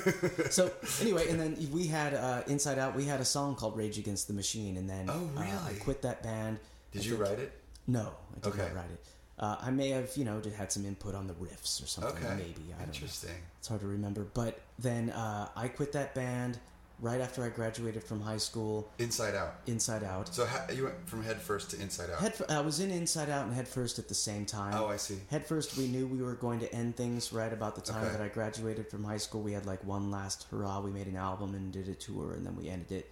[0.51, 2.95] so anyway, and then we had uh, Inside Out.
[2.95, 5.81] We had a song called "Rage Against the Machine," and then Oh, uh, I really?
[5.81, 6.59] quit that band.
[6.93, 7.53] did I you think- write it?
[7.87, 8.63] No, I did Okay.
[8.63, 9.05] not write it.
[9.37, 12.17] Uh, I may have, you know, had some input on the riffs or something.
[12.25, 12.35] Okay.
[12.37, 12.85] Maybe I don't know.
[12.95, 13.35] Interesting.
[13.59, 14.25] It's hard to remember.
[14.33, 16.59] But then uh, I quit that band
[17.01, 18.91] right after I graduated from high school.
[18.99, 19.55] Inside Out.
[19.67, 20.33] Inside Out.
[20.35, 22.21] So ha- you went from head first to Inside Out.
[22.21, 24.75] Head, I was in Inside Out and Head First at the same time.
[24.77, 25.19] oh, I see.
[25.31, 28.13] Head First, we knew we were going to end things right about the time Okay.
[28.13, 29.43] that I graduated from high school.
[29.43, 30.81] We had like one last hurrah.
[30.81, 33.11] We made an album and did a tour, and then we ended it.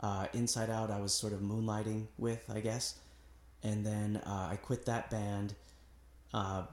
[0.00, 2.96] Uh, Inside Out, I was sort of moonlighting with, I guess.
[3.62, 5.54] And then uh, I quit that band
[6.34, 6.64] uh,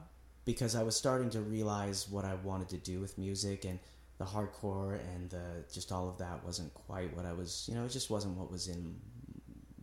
[0.44, 3.80] because I was starting to realize what I wanted to do with music and
[4.22, 7.66] the hardcore and the just all of that wasn't quite what I was.
[7.68, 8.96] You know, it just wasn't what was in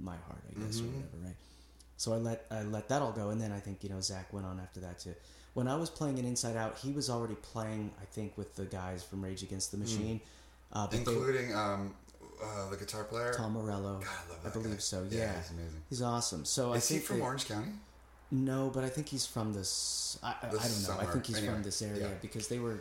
[0.01, 0.94] my heart, I guess, or Mhm.
[0.94, 1.37] whatever, right?
[1.96, 4.33] So I let I let that all go, and then I think you know Zach
[4.33, 5.14] went on after that too.
[5.55, 8.64] When I was playing in Inside Out, he was already playing, I think, with the
[8.66, 10.20] guys from Rage Against the Machine,
[10.72, 11.94] uh, but they, Including um,
[12.40, 13.33] uh, the guitar player.
[13.35, 13.98] Tom Morello.
[13.98, 14.79] God, I love I believe guy.
[14.79, 15.05] so.
[15.11, 15.37] Yeah.
[15.40, 15.83] he's amazing.
[15.90, 16.44] He's awesome.
[16.44, 17.72] So I Is he think from that- Orange County?
[18.31, 20.18] No, but I think he's from this.
[20.22, 20.96] I, I, I don't know.
[21.01, 22.14] I think he's Anyway, from this area yeah.
[22.20, 22.79] because they were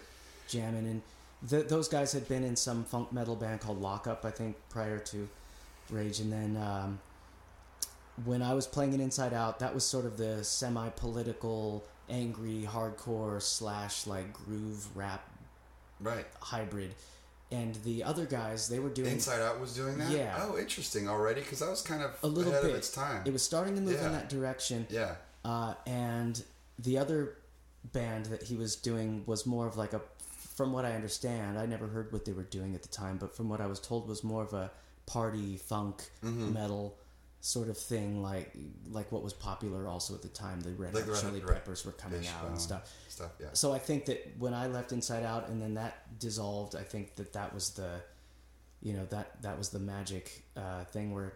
[0.48, 1.02] jamming, and
[1.50, 5.00] th those guys had been in some funk metal band called Lockup, I think, prior
[5.00, 5.28] to
[5.90, 7.00] Rage, and then um,
[8.26, 13.42] when I was playing in Inside Out, that was sort of the semi-political, angry, hardcore
[13.42, 15.30] slash like groove rap
[16.00, 16.26] Right.
[16.40, 16.94] hybrid,
[17.52, 19.14] and the other guys they were doing.
[19.14, 20.12] Inside Out was doing that.
[20.12, 20.36] Yeah.
[20.42, 22.72] Oh, interesting already because that was kind of A little ahead bit.
[22.72, 23.22] of its time.
[23.26, 24.08] It was starting to move Yeah.
[24.08, 24.88] in that direction.
[24.90, 25.16] yeah.
[25.46, 26.44] Uh, and
[26.78, 27.36] the other
[27.94, 30.02] band that he was doing was more of like a,
[30.58, 33.36] from what I understand, I never heard what they were doing at the time, but
[33.38, 34.72] from what I was told, was more of a
[35.06, 36.54] party funk Mm-hmm.
[36.54, 36.98] metal
[37.40, 38.52] sort of thing, like
[38.90, 40.60] like what was popular also at the time.
[40.62, 41.40] The Red Like Hot Chili.
[41.40, 42.92] Peppers were coming out Fishbone and stuff.
[43.08, 43.32] Stuff.
[43.40, 43.48] Yeah.
[43.54, 47.16] So I think that when I left Inside Out and then that dissolved, I think
[47.18, 48.02] that that was the,
[48.82, 51.34] you know, that that was the magic uh, thing where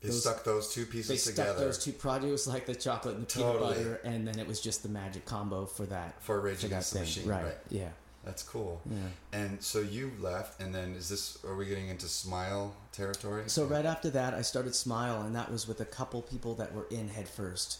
[0.00, 3.16] They those- stuck those two pieces they together stuck those two produce like the chocolate
[3.16, 6.40] and the peanut butter, and then it was just the magic combo for that for
[6.40, 7.06] Rage for Against the thing.
[7.08, 7.28] Machine.
[7.28, 7.44] right.
[7.44, 7.58] Right.
[7.68, 7.88] Yeah.
[8.24, 8.82] That's cool.
[8.90, 8.96] Yeah.
[9.32, 11.38] And so you left, and then is this?
[11.44, 13.44] Are we getting into Smile territory?
[13.46, 16.74] So right after that, I started Smile, and that was with a couple people that
[16.74, 17.78] were in head first.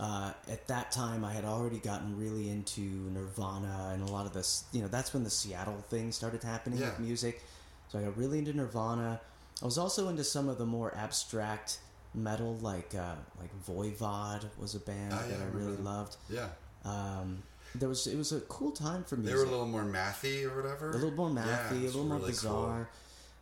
[0.00, 4.32] Uh, at that time, I had already gotten really into Nirvana and a lot of
[4.32, 4.64] this.
[4.72, 6.90] You know, that's when the Seattle thing started happening Yeah.
[6.90, 7.42] with music.
[7.88, 9.20] So I got really into Nirvana.
[9.62, 11.78] I was also into some of the more abstract
[12.14, 16.16] metal, like uh, like Voivod was a band Ah, yeah, that I I really loved.
[16.30, 16.48] Yeah,
[16.84, 17.42] Um,
[17.78, 19.34] there was it was a cool time for music.
[19.34, 20.90] they were a little more mathy or whatever.
[20.90, 22.88] a little more mathy, Yeah, a little more really bizarre.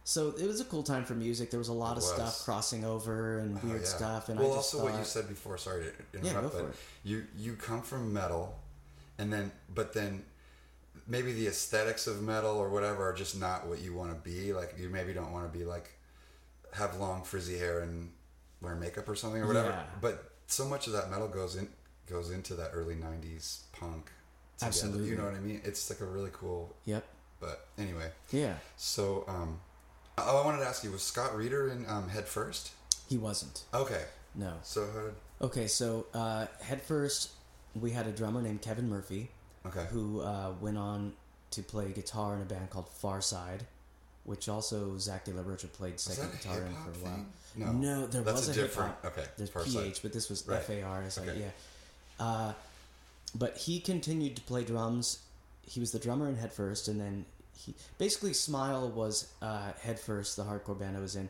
[0.07, 1.51] So it was a cool time for music.
[1.51, 2.13] There was a lot It of was.
[2.13, 3.71] stuff crossing over and Cool.
[3.71, 3.89] Oh, weird yeah.
[3.89, 4.29] stuff.
[4.29, 5.57] And well, I just also thought, what you said before.
[5.57, 8.59] Sorry to Yeah, interrupt, for but you you come from metal,
[9.19, 10.25] and then but then
[11.07, 14.53] maybe the aesthetics of metal or whatever are just not what you want to be.
[14.53, 15.91] Like you maybe don't want to be like
[16.75, 18.11] have long frizzy hair and
[18.61, 19.69] wear makeup or something or whatever.
[19.71, 19.85] Yeah.
[20.01, 21.69] But so much of that metal goes in
[22.07, 24.11] goes into that early '90s punk.
[24.59, 24.69] Together.
[24.69, 25.09] Absolutely.
[25.11, 25.61] you know what I mean.
[25.65, 26.75] It's like a really cool.
[26.85, 27.05] Yep.
[27.41, 29.59] But anyway, Yeah, so um,
[30.19, 32.71] oh, I wanted to ask you: Was Scott Reeder in um, Head First?
[33.09, 33.65] he wasn't.
[33.75, 34.03] Okay,
[34.35, 34.55] No.
[34.63, 35.15] so how did?
[35.43, 37.33] Okay, so uh, head first,
[37.79, 39.29] we had a drummer named Kevin Murphy
[39.67, 39.85] Okay.
[39.91, 41.13] who uh, went on
[41.51, 43.67] to play guitar in a band called Far Side,
[44.25, 47.15] which also Zach De La Rocha played second guitar in for a while.
[47.15, 47.27] thing?
[47.57, 47.73] No.
[47.73, 48.95] No, there That's was a a different.
[49.05, 49.25] Okay.
[49.37, 50.57] There's Far PH, but this was Right.
[50.61, 51.23] F A R S I.
[51.23, 51.41] Okay.
[51.41, 52.25] Yeah.
[52.25, 52.53] Uh,
[53.35, 55.21] but he continued to play drums.
[55.63, 57.25] He was the drummer in Head First, and then
[57.57, 61.29] he basically Smile was uh, Head First, the hardcore band I was in,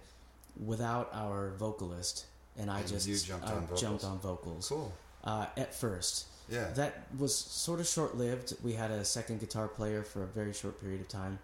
[0.64, 2.26] without our vocalist,
[2.58, 3.80] and I And just jumped on vocals.
[3.80, 4.92] jumped on vocals Cool.
[5.24, 6.26] uh, at first.
[6.48, 6.70] Yeah.
[6.74, 8.54] That was sort of short lived.
[8.62, 11.38] We had a second guitar player for a very short period of time.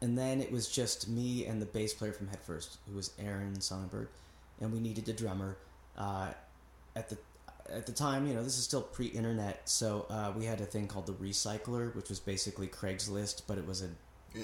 [0.00, 3.10] And then it was just me and the bass player from Head First, who was
[3.18, 4.08] Aaron Sonnenberg,
[4.60, 5.56] and we needed a drummer.
[5.96, 6.32] Uh,
[6.94, 7.16] at the
[7.70, 10.86] at the time, you know, this is still pre-internet, so uh, we had a thing
[10.88, 13.88] called the Recycler, which was basically Craigslist, but it was a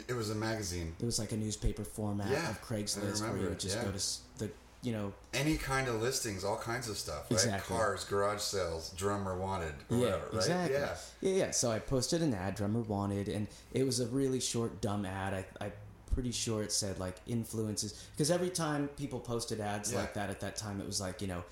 [0.08, 0.94] It was a magazine.
[1.00, 3.84] it was like a newspaper format Yeah, of Craigslist, where you would just yeah.
[3.84, 4.50] go to the
[4.82, 7.32] you know Any kind of listings, all kinds of stuff, right?
[7.32, 7.76] Exactly.
[7.76, 10.34] Cars, garage sales, drummer wanted, or Yeah, whatever, right?
[10.34, 10.74] exactly.
[10.76, 10.96] Yeah.
[11.20, 11.50] yeah, yeah.
[11.52, 15.34] So I posted an ad, drummer wanted, and it was a really short, dumb ad.
[15.34, 15.72] I, I
[16.14, 20.00] pretty sure it said like influences because every time people posted ads Yeah.
[20.00, 21.44] like that at that time, it was like you know,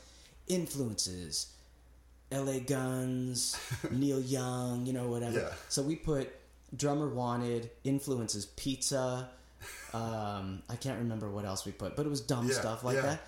[0.48, 1.46] influences,
[2.32, 2.60] L.A.
[2.60, 3.58] Guns,
[3.90, 5.38] Neil Young, you know whatever.
[5.40, 5.52] Yeah.
[5.68, 6.30] So we put
[6.76, 9.28] drummer wanted influences pizza.
[9.92, 12.94] Um, I can't remember what else we put, but it was dumb Yeah, stuff like
[12.94, 13.02] yeah.
[13.02, 13.20] that.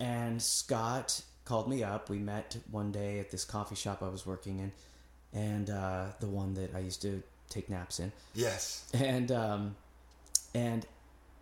[0.00, 2.08] And Scott called me up.
[2.08, 4.72] We met one day at this coffee shop I was working in,
[5.38, 8.12] and uh, the one that I used to take naps in.
[8.34, 8.84] Yes.
[8.94, 9.76] And um,
[10.54, 10.86] and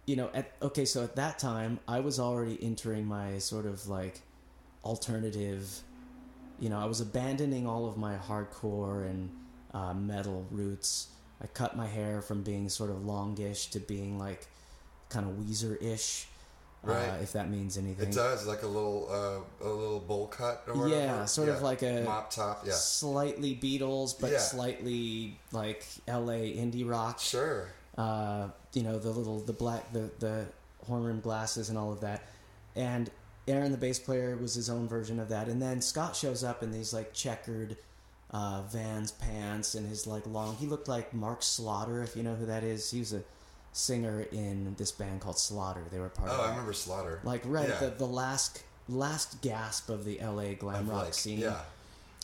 [0.07, 3.89] you know, at okay, so at that time I was already entering my sort of
[3.89, 4.21] like
[4.85, 5.83] alternative.
[6.61, 9.31] You know, I was abandoning all of my hardcore and
[9.73, 11.09] uh, metal roots.
[11.43, 14.47] I cut my hair from being sort of longish to being like
[15.09, 16.27] kind of Weezer ish,
[16.87, 17.21] uh, Right.
[17.23, 18.09] if that means anything.
[18.11, 21.01] It does like a little uh, a little bowl cut or whatever.
[21.01, 22.65] Yeah, sort of like a- mop top.
[22.67, 22.73] Yeah.
[22.75, 24.39] Slightly Beatles, but Yeah.
[24.39, 26.55] slightly like L.A.
[26.57, 27.19] indie rock.
[27.19, 27.69] Sure.
[27.99, 30.47] uh, you know the little the black the the
[30.87, 32.27] horn rim glasses and all of that
[32.75, 33.09] and
[33.47, 36.63] aaron the bass player was his own version of that and then scott shows up
[36.63, 37.77] in these like checkered
[38.31, 42.35] uh, vans pants and his like long he looked like mark slaughter if you know
[42.35, 43.23] who that is he was a
[43.73, 47.21] singer in this band called slaughter they were part Oh, of I remember Slaughter.
[47.25, 47.79] like right Yeah.
[47.81, 51.57] the, the last last gasp of the la glam rock like, scene Yeah.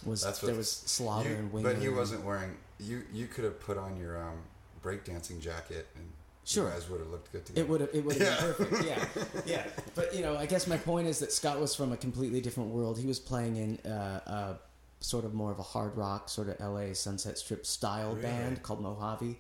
[0.07, 2.57] was That's what there was slaughter You- and winger but he wasn't wearing.
[2.79, 4.39] You you could have put on your um,
[4.83, 6.07] breakdancing jacket and
[6.51, 6.67] Sure.
[6.67, 7.65] you guys would have looked good together.
[7.65, 8.47] It would have it would have Yeah.
[8.47, 8.85] been perfect.
[8.85, 9.07] Yeah,
[9.47, 9.67] yeah.
[9.95, 12.71] But you know, I guess my point is that Scott was from a completely different
[12.71, 12.99] world.
[12.99, 14.55] He was playing in uh, uh,
[15.01, 16.95] sort of more of a hard rock, sort of L.A.
[16.95, 18.23] Sunset Strip style Really?
[18.23, 19.39] band called Mojave.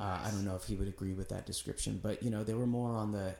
[0.00, 2.54] Uh, I don't know if he would agree with that description, but you know, they
[2.54, 3.34] were more on the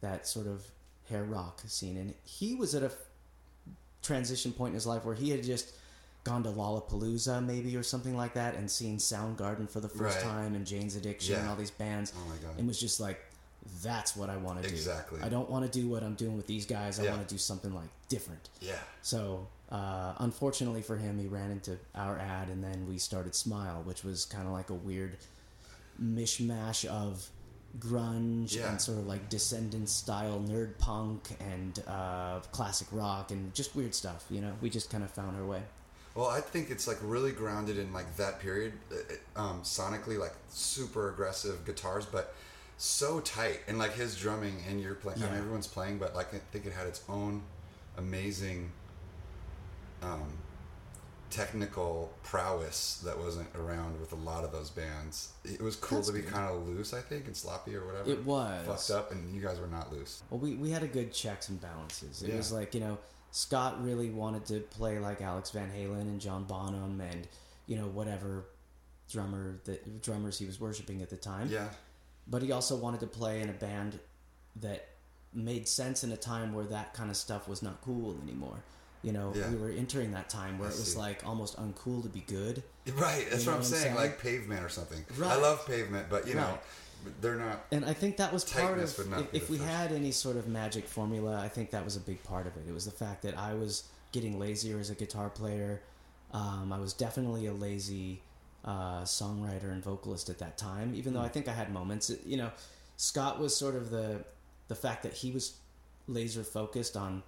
[0.00, 0.64] that sort of
[1.08, 2.90] hair rock scene, and he was at a
[4.02, 5.72] transition point in his life where he had just
[6.24, 10.24] gone to Lollapalooza maybe or something like that and seen Soundgarden for the first Right.
[10.24, 12.58] time and Jane's Addiction and all these bands Oh my god.
[12.58, 13.20] and was just like
[13.82, 14.74] that's what I want to do.
[14.74, 15.20] Exactly.
[15.22, 16.98] I don't want to do what I'm doing with these guys.
[16.98, 17.10] I Yeah.
[17.14, 18.48] want to do something like different.
[18.60, 18.78] yeah.
[19.02, 23.82] So, uh, unfortunately for him, he ran into our ad, and then we started Smile,
[23.84, 25.16] which was kind of like a weird
[26.02, 27.28] mishmash of
[27.78, 28.70] grunge Yeah.
[28.70, 33.94] and sort of like Descendent style nerd punk and uh, classic rock and just weird
[33.94, 34.24] stuff.
[34.28, 35.62] You know, we just kind of found our way.
[36.14, 40.34] Well, I think it's like really grounded in like that period, uh, um, sonically, like
[40.48, 42.34] super aggressive guitars, but
[42.76, 43.60] so tight.
[43.66, 45.22] And like his drumming, and you're playing.
[45.22, 47.42] I mean, everyone's playing, but like I think it had its own
[47.96, 48.70] amazing
[50.02, 50.32] um,
[51.30, 55.32] technical prowess that wasn't around with a lot of those bands.
[55.44, 58.10] It was cool That's to be kind of loose, I think, and sloppy or whatever.
[58.10, 58.66] It was.
[58.66, 60.22] fucked up, and you guys were not loose.
[60.28, 62.22] Well, we, we had a good checks and balances.
[62.22, 62.36] It Yeah.
[62.36, 62.98] was like, you know,
[63.32, 67.26] Scott really wanted to play like Alex Van Halen and John Bonham and,
[67.66, 68.44] you know, whatever
[69.10, 71.48] drummer that drummers he was worshiping at the time.
[71.50, 71.68] Yeah,
[72.28, 73.98] But he also wanted to play in a band
[74.60, 74.86] that
[75.34, 78.62] made sense in a time where that kind of stuff was not cool anymore.
[79.02, 79.48] You know, Yeah.
[79.50, 80.98] we were entering that time where I it was see.
[80.98, 82.62] like almost uncool to be good.
[82.94, 83.26] right.
[83.30, 83.94] That's You know what I'm what I'm saying.
[83.96, 85.04] Like pavement or something.
[85.16, 85.30] Right.
[85.30, 85.42] I Right.
[85.42, 86.58] love pavement, but you know,
[87.20, 87.64] They're not.
[87.72, 89.68] And I think that was part of if, if we first.
[89.68, 92.64] had any sort of magic formula, I think that was a big part of it.
[92.68, 95.82] It was the fact that I was getting lazier as a guitar player.
[96.32, 98.22] Um, I was definitely a lazy
[98.64, 101.26] uh, songwriter and vocalist at that time, even though Hmm.
[101.26, 102.10] I think I had moments.
[102.24, 102.50] You know,
[102.96, 104.24] Scott was sort of the
[104.68, 105.56] the fact that he was
[106.08, 107.22] laser focused on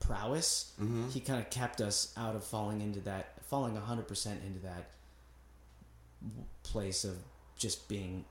[0.00, 0.72] prowess.
[0.80, 1.08] Mm-hmm.
[1.08, 4.90] He kind of kept us out of falling into that, falling hundred percent into that
[6.62, 7.16] place of
[7.56, 8.24] just being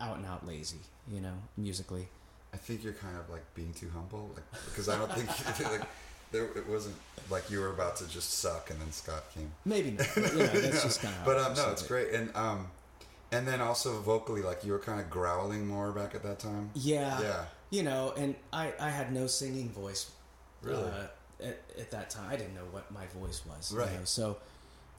[0.00, 0.78] out and out lazy,
[1.10, 2.08] you know, musically.
[2.52, 5.28] I think you're kind of like being too humble, like because I don't think
[5.72, 5.88] like
[6.30, 6.94] there it wasn't
[7.30, 9.50] like you were about to just suck and then Scott came.
[9.64, 10.06] Maybe not.
[10.14, 11.24] But, you know, that's just kind of.
[11.24, 12.68] But um, no, it's great, and um,
[13.32, 16.70] and then also vocally, like you were kind of growling more back at that time.
[16.74, 17.20] Yeah.
[17.20, 17.44] Yeah.
[17.70, 20.08] You know, and I, I had no singing voice.
[20.62, 20.84] Really?
[20.84, 21.06] Uh,
[21.42, 23.72] at, at that time, I didn't know what my voice was.
[23.72, 23.90] you Right.
[23.92, 24.36] know, So,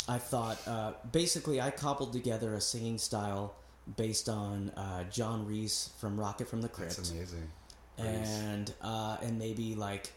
[0.10, 3.53] I thought uh, basically I cobbled together a singing style
[3.98, 7.52] based on uh, John Reis from Rocket from the Crypt, That's amazing.
[7.98, 10.12] And uh, and maybe like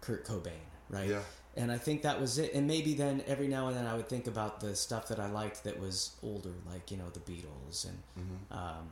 [0.00, 0.52] Kurt Cobain,
[0.88, 1.08] right?
[1.08, 1.20] Yeah.
[1.56, 2.54] And I think that was it.
[2.54, 5.28] And maybe then every now and then I would think about the stuff that I
[5.28, 8.56] liked that was older, like you know the Beatles, and Mm-hmm.
[8.56, 8.88] um,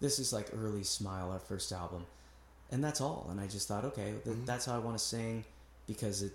[0.00, 2.04] this is like early Smile, our first album,
[2.72, 3.28] and that's all.
[3.30, 4.44] And I just thought, okay, th- Mhm.
[4.46, 5.44] that's how I want to sing
[5.86, 6.32] because it.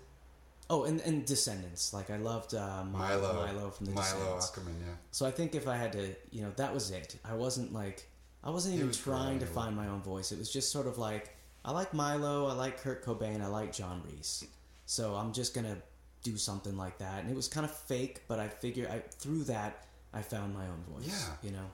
[0.70, 4.50] Oh, and, and Descendents, like I loved uh, Milo, Milo from the Milo Descendants.
[4.50, 4.92] Aukerman, yeah.
[5.12, 7.16] So I think if I had to, you know, that was it.
[7.24, 8.06] I wasn't like,
[8.44, 10.30] I wasn't even was trying to find my own voice.
[10.30, 13.72] It was just sort of like, I like Milo, I like Kurt Cobain, I like
[13.72, 14.44] John Reis.
[14.84, 15.76] So I'm just gonna
[16.22, 17.22] do something like that.
[17.22, 20.64] And it was kind of fake, but I figured I through that I found my
[20.66, 21.08] own voice.
[21.08, 21.48] Yeah.
[21.48, 21.64] You know.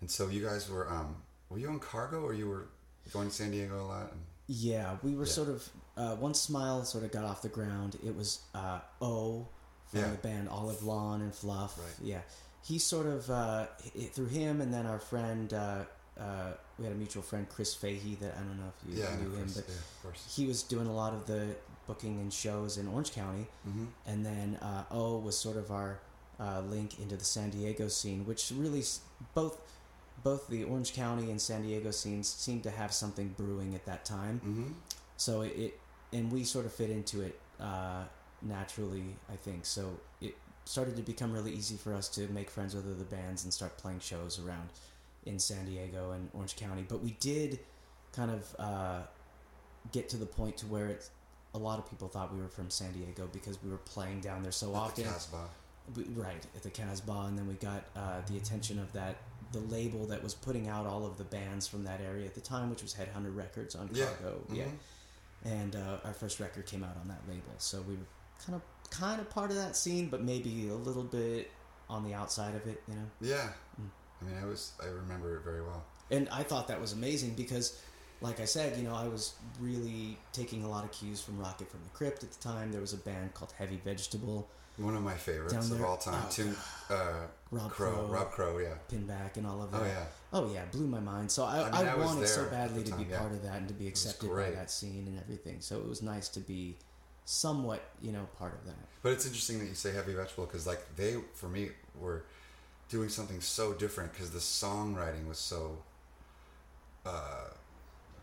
[0.00, 1.16] And so you guys were um,
[1.48, 2.66] were you on cargo or you were
[3.12, 4.10] going to San Diego a lot?
[4.12, 5.32] And, Yeah, we were Yeah.
[5.32, 7.96] sort of uh, once Smile sort of got off the ground.
[8.04, 9.46] It was uh, O
[9.86, 10.10] from Yeah.
[10.10, 11.78] the band Olivelawn and Fluf.
[11.78, 11.94] Right.
[12.02, 12.20] Yeah,
[12.62, 13.66] he sort of uh,
[14.12, 15.52] through him, and then our friend.
[15.52, 15.84] Uh,
[16.18, 19.16] uh, we had a mutual friend, Chris Fahey, that I don't know if you yeah,
[19.16, 21.56] knew him, but yeah, he was doing a lot of the
[21.88, 23.84] booking and shows in Orange County, Mm-hmm.
[24.06, 25.98] and then uh, O was sort of our
[26.40, 29.00] uh, link into the San Diego scene, which really s-
[29.34, 29.60] both
[30.22, 34.04] both the Orange County and San Diego scenes seemed to have something brewing at that
[34.04, 34.40] time.
[34.44, 34.72] Mm-hmm.
[35.16, 35.80] So it, it
[36.14, 38.04] and we sort of fit into it uh,
[38.40, 39.66] naturally, I think.
[39.66, 43.44] So it started to become really easy for us to make friends with other bands
[43.44, 44.70] and start playing shows around
[45.26, 46.84] in San Diego and Orange County.
[46.88, 47.58] But we did
[48.12, 49.00] kind of uh,
[49.92, 51.10] get to the point to where it's
[51.54, 54.42] a lot of people thought we were from San Diego because we were playing down
[54.42, 55.04] there so The often.
[55.04, 55.48] Casbah.
[55.94, 59.16] We, right at the Casbah, and then we got uh, the attention of that
[59.52, 62.40] the label that was putting out all of the bands from that area at the
[62.40, 64.06] time, which was Headhunter Records on Yeah.
[64.06, 64.40] Cargo.
[64.50, 64.72] Yeah, Mhm.
[65.44, 68.06] And uh, our first record came out on that label, so we were
[68.44, 71.50] kind of kind of part of that scene, but maybe a little bit
[71.88, 73.06] on the outside of it, you know.
[73.20, 73.48] Yeah.
[73.80, 73.88] Mm.
[74.20, 75.84] I mean, I was I remember it very well.
[76.10, 77.80] And I thought that was amazing because,
[78.20, 81.70] like I said, you know, I was really taking a lot of cues from Rocket
[81.70, 82.72] from the Crypt at the time.
[82.72, 86.20] There was a band called Heavy Vegetable, One of my favorites of all time.
[86.24, 86.56] oh, Tim
[86.90, 87.12] uh,
[87.50, 88.74] Rob Crow, Crow, Rob Crow, yeah.
[88.90, 89.80] Pinback, and all of that.
[89.80, 90.04] Oh yeah.
[90.32, 91.30] Oh yeah, blew my mind.
[91.30, 93.18] So I, I mean, I, wanted so badly to be yeah.
[93.18, 95.58] part of that and to be accepted by that scene and everything.
[95.60, 96.76] So it was nice to be
[97.24, 98.74] somewhat, you know, part of that.
[99.02, 102.24] But it's interesting that you say heavy vegetable because like they for me were
[102.88, 105.78] doing something so different because the songwriting was so
[107.06, 107.48] uh,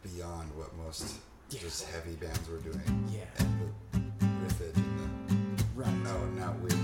[0.03, 1.15] beyond what most
[1.49, 1.59] Yeah.
[1.61, 3.09] just heavy bands were doing.
[3.09, 4.01] Yeah,
[5.81, 5.93] right.
[6.07, 6.80] oh now weirdness.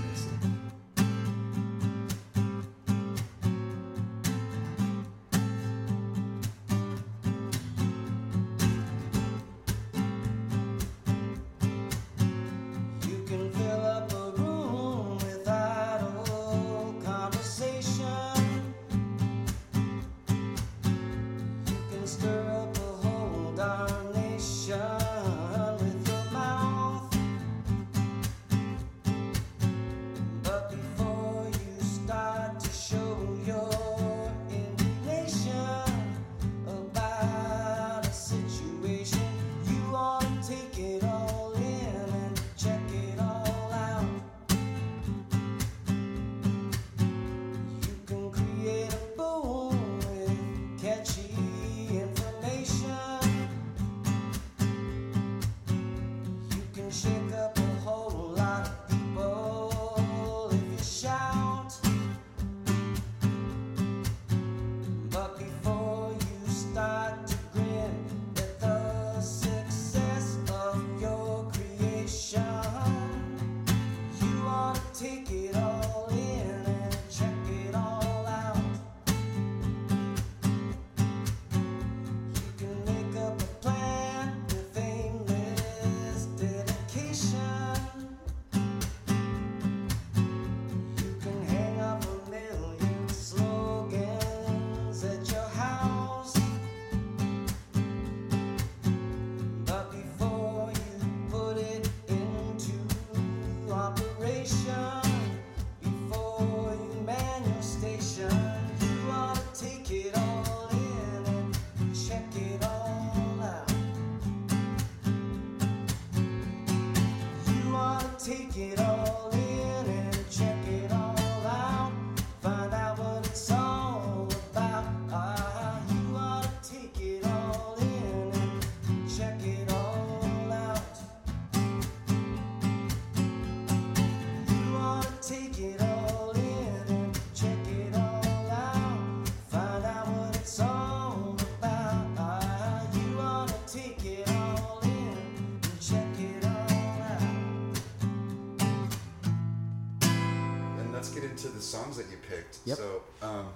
[152.38, 152.58] Picked.
[152.64, 152.76] Yep.
[152.76, 153.46] So um,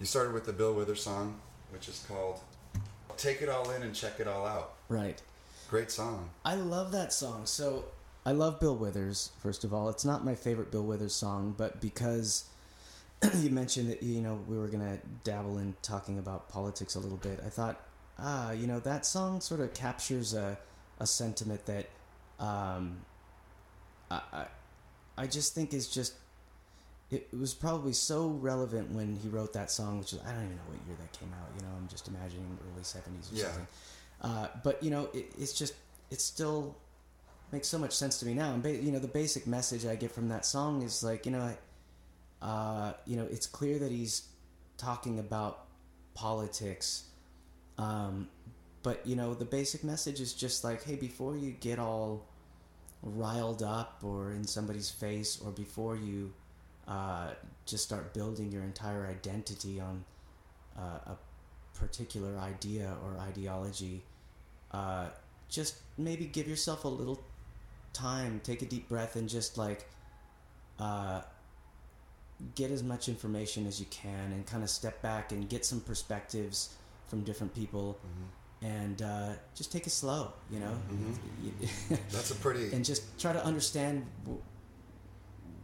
[0.00, 1.38] you started with the Bill Withers song,
[1.70, 2.40] which is called
[3.16, 5.20] "Take It All In and Check It All Out." Right.
[5.68, 6.30] Great song.
[6.44, 7.46] I love that song.
[7.46, 7.86] So
[8.24, 9.30] I love Bill Withers.
[9.42, 12.44] First of all, it's not my favorite Bill Withers song, but because
[13.36, 17.18] you mentioned that you know we were gonna dabble in talking about politics a little
[17.18, 17.80] bit, I thought,
[18.18, 20.58] ah, you know that song sort of captures a
[20.98, 21.88] a sentiment that
[22.38, 22.98] um,
[24.10, 24.46] I, I
[25.18, 26.14] I just think is just
[27.10, 30.56] it, was probably so relevant when he wrote that song, which is I don't even
[30.56, 31.48] know what year that came out.
[31.56, 33.44] You know, I'm just imagining early '70s or Yeah.
[33.44, 33.66] something.
[34.22, 35.74] Uh, but you know, it, it's just
[36.10, 36.76] it still
[37.52, 38.52] makes so much sense to me now.
[38.52, 41.32] And ba- you know, the basic message I get from that song is like, you
[41.32, 41.42] know,
[42.42, 44.28] I, uh, you know, it's clear that he's
[44.76, 45.66] talking about
[46.14, 47.04] politics,
[47.78, 48.28] um,
[48.82, 52.26] but you know, the basic message is just like, hey, before you get all
[53.02, 56.32] riled up or in somebody's face, or before you
[56.88, 57.30] uh,
[57.64, 60.04] just start building your entire identity on
[60.78, 61.16] uh, a
[61.74, 64.02] particular idea or ideology,
[64.72, 65.08] uh,
[65.48, 67.22] just maybe give yourself a little
[67.92, 69.88] time, take a deep breath, and just like
[70.78, 71.20] uh,
[72.54, 75.80] get as much information as you can, and kind of step back and get some
[75.80, 76.74] perspectives
[77.08, 77.98] from different people,
[78.62, 80.72] and uh, just take it slow, you know,
[82.10, 82.70] That's a pretty.
[82.72, 84.06] and just try to understand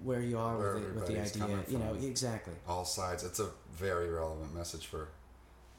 [0.04, 1.58] where you are Where with, it, with the idea.
[1.68, 2.54] You know, exactly.
[2.68, 3.24] all sides.
[3.24, 5.08] It's a very relevant message for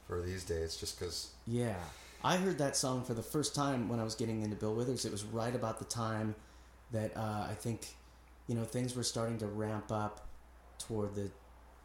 [0.06, 1.30] for these days, just because.
[1.46, 1.76] Yeah.
[2.22, 5.04] I heard that song for the first time when I was getting into Bill Withers.
[5.04, 6.34] It was right about the time
[6.90, 7.88] that uh, I think,
[8.46, 10.26] you know, things were starting to ramp up
[10.78, 11.24] toward the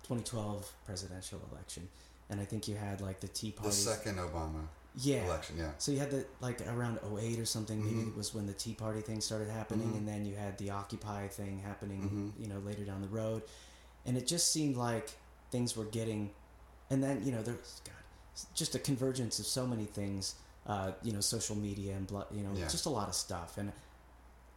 [0.04, 1.90] 2012 presidential election.
[2.30, 5.26] And I think you had like the Tea Party, The second Obama yeah.
[5.26, 5.72] election, yeah.
[5.78, 8.08] So you had the like around 08 or something, maybe Mhm.
[8.10, 9.98] it was when the Tea Party thing started happening, Mhm.
[9.98, 12.42] and then you had the Occupy thing happening, Mhm.
[12.42, 13.44] you know, later down the road,
[14.06, 15.12] and it just seemed like
[15.52, 16.34] things were getting,
[16.90, 17.94] and then you know there's God,
[18.54, 20.36] just a convergence of so many things,
[20.66, 22.68] uh, you know, social media and blo- you know, Yeah.
[22.68, 23.72] just a lot of stuff, and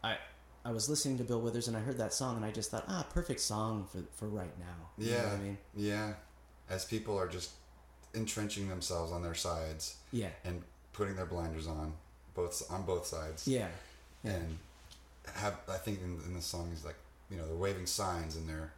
[0.02, 0.18] I.
[0.64, 2.84] I was listening to Bill Withers and I heard that song and I just thought,
[2.86, 4.90] ah, perfect song for, for right now.
[4.96, 5.24] You know Yeah.
[5.24, 5.58] what I mean?
[5.74, 6.14] Yeah.
[6.68, 7.50] As people are just
[8.14, 10.28] entrenching themselves on their sides Yeah.
[10.44, 11.94] and putting their blinders on,
[12.34, 13.46] both on both sides.
[13.48, 13.68] Yeah.
[14.22, 14.32] Yeah.
[14.32, 14.58] And
[15.34, 16.96] have I think in, in the song he's like,
[17.30, 18.72] you know, they're waving signs and they're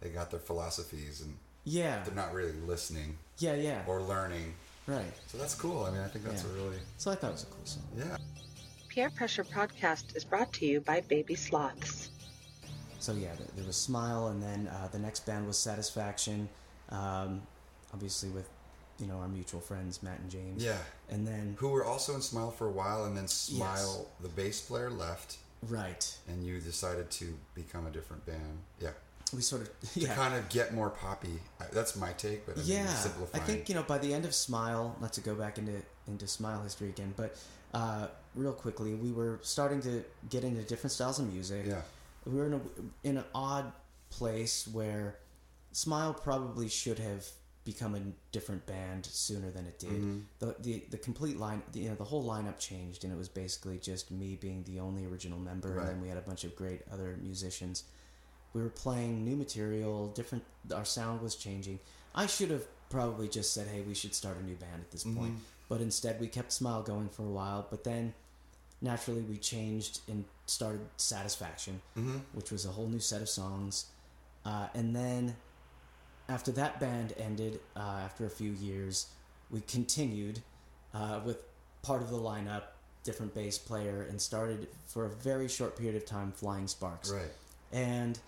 [0.00, 2.02] they got their philosophies and Yeah.
[2.04, 3.54] they're not really listening Yeah.
[3.54, 3.82] Yeah.
[3.86, 4.54] or learning.
[4.86, 5.12] Right.
[5.28, 5.84] So that's cool.
[5.84, 6.50] I mean, I think that's Yeah.
[6.50, 7.82] a really So I thought it was a cool song.
[7.96, 8.16] yeah.
[8.88, 12.08] Peer Pressure Podcast is brought to you by Baby Sloths.
[12.98, 16.48] So yeah, there, there was Smile, and then uh, the next band was Satisfaction,
[16.90, 17.40] um,
[17.94, 18.48] obviously with
[19.00, 20.62] you know our mutual friends Matt and James.
[20.62, 20.76] Yeah.
[21.08, 24.60] And then Who were also in Smile for a while and then Smile the bass
[24.60, 25.38] player left
[25.68, 28.58] right, and you decided to become a different band.
[28.80, 28.90] Yeah.
[29.34, 31.40] we sort of To kind of get more poppy.
[31.72, 33.04] That's my take, but I mean, yeah.
[33.34, 35.72] I think you know by the end of Smile, not to go back into
[36.06, 37.36] into Smile history again, but
[37.72, 41.64] uh, real quickly, we were starting to get into different styles of music.
[41.66, 41.82] Yeah.
[42.26, 42.60] we were in a
[43.04, 43.72] in an odd
[44.10, 45.16] place where
[45.72, 47.24] Smile probably should have
[47.64, 48.00] become a
[48.32, 49.90] different band sooner than it did.
[49.90, 50.18] Mm-hmm.
[50.38, 53.28] The, the the complete line, the, you know, the whole lineup changed, and it was
[53.28, 55.80] basically just me being the only original member, Right.
[55.80, 57.84] and then we had a bunch of great other musicians.
[58.54, 60.44] We were playing new material, different.
[60.74, 61.78] Our sound was changing.
[62.14, 65.04] I should have probably just said, "Hey, we should start a new band at this
[65.04, 65.34] point,"
[65.68, 67.66] but instead we kept Smile going for a while.
[67.70, 68.14] But then
[68.80, 71.80] naturally we changed and started Satisfaction,
[72.32, 73.86] which was a whole new set of songs.
[74.44, 75.36] Uh, and then
[76.30, 79.06] after that band ended, uh, after a few years,
[79.50, 80.40] we continued
[80.94, 81.38] uh, with
[81.82, 82.62] part of the lineup,
[83.02, 87.10] different bass player, and started for a very short period of time Flying Sparks.
[87.10, 87.32] Right.
[87.72, 88.18] And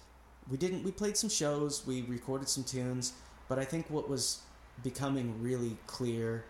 [0.51, 0.83] we didn't.
[0.83, 1.87] We played some shows.
[1.87, 3.13] We recorded some tunes.
[3.49, 4.41] But I think what was
[4.83, 6.45] becoming really clear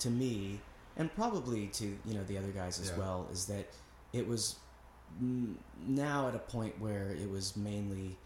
[0.00, 0.60] to me,
[0.96, 2.98] and probably to you know the other guys as Yeah.
[2.98, 3.66] well, is that
[4.12, 4.56] it was
[5.86, 8.16] now at a point where it was mainly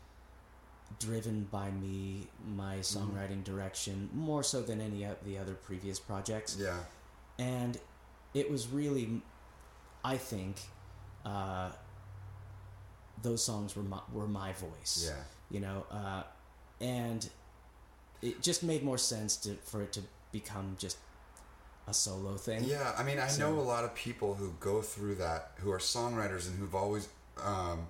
[0.98, 2.26] driven by me,
[2.56, 6.78] my songwriting direction, more so than any of the other previous projects Yeah.
[7.38, 7.78] and
[8.34, 9.22] it was really
[10.04, 10.56] i think
[11.24, 11.70] uh,
[13.22, 15.22] those songs were my, were my voice Yeah.
[15.50, 16.22] you know uh,
[16.80, 17.28] and
[18.22, 20.00] it just made more sense to for it to
[20.32, 20.98] become just
[21.88, 24.82] a solo thing Yeah, I mean, I So- know a lot of people who go
[24.82, 27.08] through that, who are songwriters and who've always
[27.42, 27.86] um,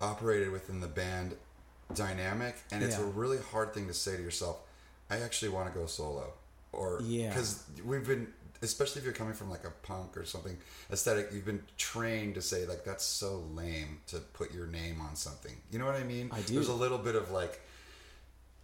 [0.00, 1.34] operated within the band
[1.94, 4.58] dynamic, and it's a really hard thing to say to yourself.
[5.10, 6.32] I actually want to go solo,
[6.72, 7.28] or Yeah.
[7.28, 10.56] because we've been, especially if you're coming from like a punk or something
[10.90, 15.16] aesthetic, you've been trained to say like that's so lame to put your name on
[15.16, 15.54] something.
[15.70, 16.30] You know what I mean?
[16.32, 16.54] I do.
[16.54, 17.60] There's a little bit of like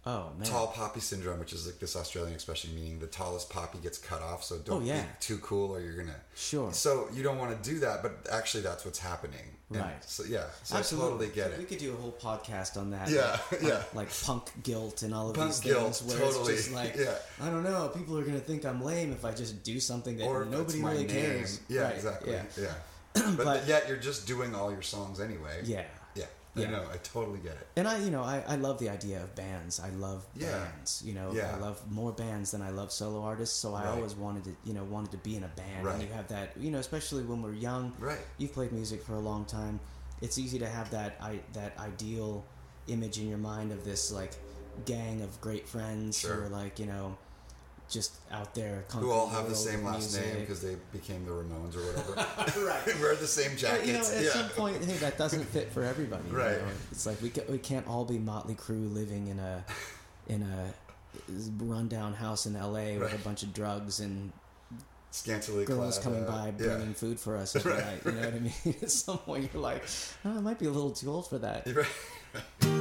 [0.09, 3.77] oh man tall poppy syndrome, which is like this Australian expression meaning the tallest poppy
[3.79, 4.43] gets cut off.
[4.43, 5.01] So don't Oh, yeah.
[5.01, 6.19] be too cool, or you're gonna.
[6.35, 6.71] Sure.
[6.73, 9.45] So you don't want to do that, but actually that's what's happening.
[9.71, 10.03] And Right.
[10.03, 10.45] So yeah.
[10.63, 11.27] So Absolutely.
[11.27, 11.59] I totally get it.
[11.59, 13.09] We could do a whole podcast on that.
[13.09, 13.83] Yeah, like, yeah.
[13.93, 16.95] Like punk guilt and all of Punk these guilt, things where totally, it's just like,
[16.97, 17.15] yeah.
[17.41, 20.17] I don't know, people are going to think I'm lame if I just do something
[20.17, 21.15] that Or nobody it's my really name.
[21.15, 21.59] cares.
[21.69, 22.31] Yeah, Right, exactly.
[22.33, 22.43] Yeah.
[22.59, 22.73] Yeah.
[23.37, 25.61] But, But- yet you're just doing all your songs anyway.
[25.63, 25.83] Yeah.
[26.55, 26.67] Yeah.
[26.67, 26.83] I know.
[26.91, 27.67] I totally get it.
[27.75, 29.79] And I, you know, I, I love the idea of bands.
[29.79, 30.51] I love Yeah.
[30.51, 31.01] bands.
[31.05, 31.55] You know, Yeah.
[31.55, 33.55] I love more bands than I love solo artists.
[33.55, 33.89] So I Right.
[33.95, 35.85] always wanted to, you know, wanted to be in a band.
[35.85, 35.93] Right.
[35.95, 37.93] And you have that, you know, especially when we're young.
[37.99, 38.19] Right.
[38.37, 39.79] You've played music for a long time.
[40.21, 42.43] It's easy to have that I that ideal
[42.87, 44.33] image in your mind of this like
[44.85, 46.33] gang of great friends Sure.
[46.35, 47.15] who are like, you know,
[47.89, 48.85] just out there.
[48.91, 52.13] Who all have the same with last name because they became the Ramones or whatever.
[52.67, 52.99] right.
[53.01, 53.87] Wear the same But, jackets.
[53.87, 54.29] you know, at yeah.
[54.29, 56.23] some point, hey, that doesn't fit for everybody.
[56.29, 56.61] you Right.
[56.61, 56.67] know?
[56.91, 59.63] It's like we ca- we can't all be Motley Crue living in a
[60.27, 60.73] in a
[61.63, 62.97] rundown house in L.A.
[62.99, 64.31] with a bunch of drugs and
[65.11, 66.75] Scantily girls clad, coming uh, by yeah.
[66.75, 67.83] bringing food for us every Right.
[67.83, 68.01] night.
[68.05, 68.75] You know what I mean?
[68.83, 69.83] At some point, you're like,
[70.23, 71.65] oh, I might be a little too old for that.
[71.65, 72.78] Right.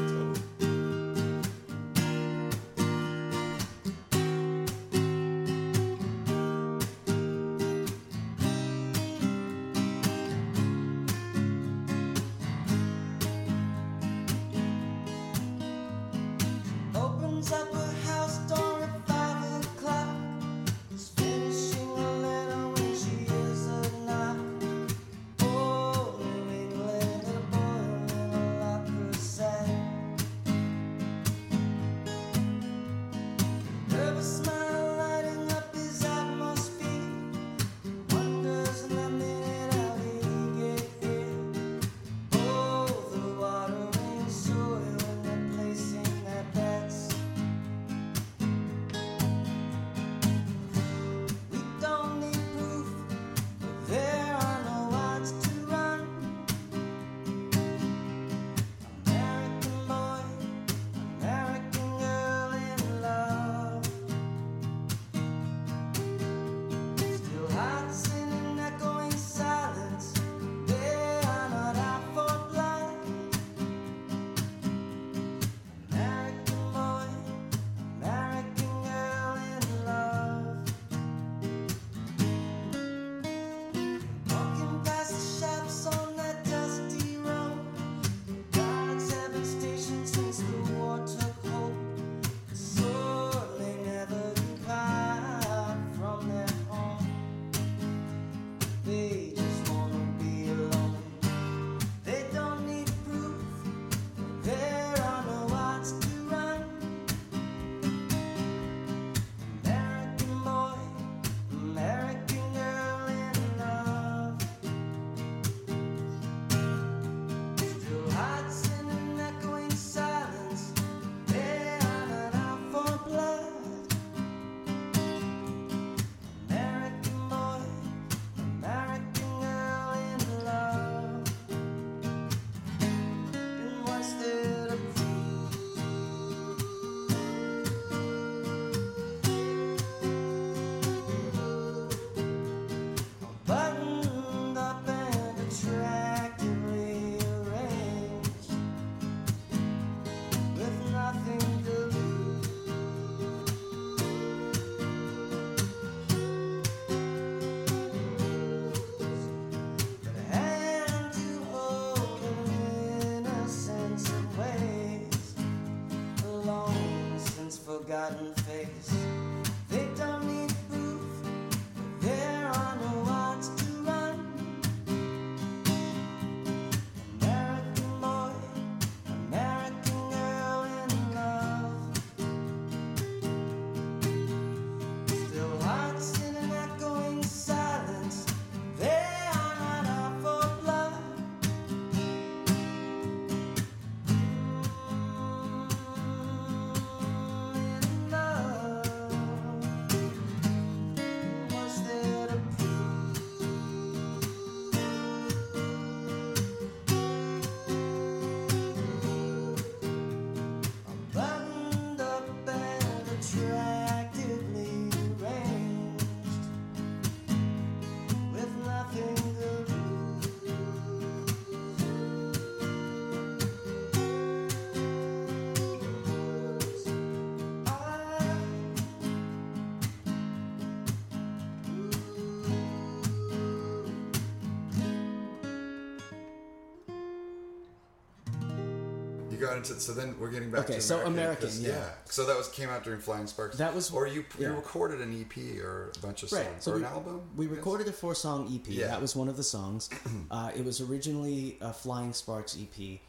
[239.48, 241.90] Got into so then we're getting back Okay, to so American, American, 'cause- yeah.
[242.06, 243.56] So that was came out during Flying Sparks.
[243.58, 246.62] That was- or you you recorded an EP or a bunch of songs Right.
[246.62, 247.20] So or we, an album.
[247.36, 248.68] we recorded a four song EP.
[248.72, 248.88] Yeah.
[248.88, 249.88] That was one of the songs.
[250.30, 253.00] uh, it was originally a Flying Sparks EP.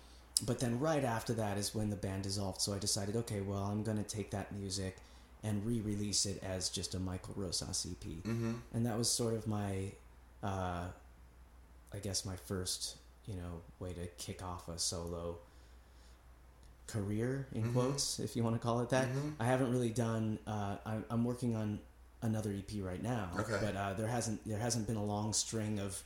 [0.43, 2.61] but then right after that is when the band dissolved.
[2.61, 4.95] So I decided, okay, well, I'm going to take that music
[5.43, 8.53] and re-release it as just a Michael Rosas EP, mm-hmm.
[8.73, 9.91] and that was sort of my,
[10.43, 10.85] uh,
[11.93, 15.37] I guess, my first, you know, way to kick off a solo
[16.91, 17.73] career in mm-hmm.
[17.73, 19.07] quotes, if you want to call it that.
[19.07, 19.29] Mm-hmm.
[19.39, 20.39] I haven't really done.
[20.47, 21.79] Uh, I, I'm working on
[22.21, 23.57] another EP right now, okay.
[23.61, 26.01] but uh, there hasn't there hasn't been a long string of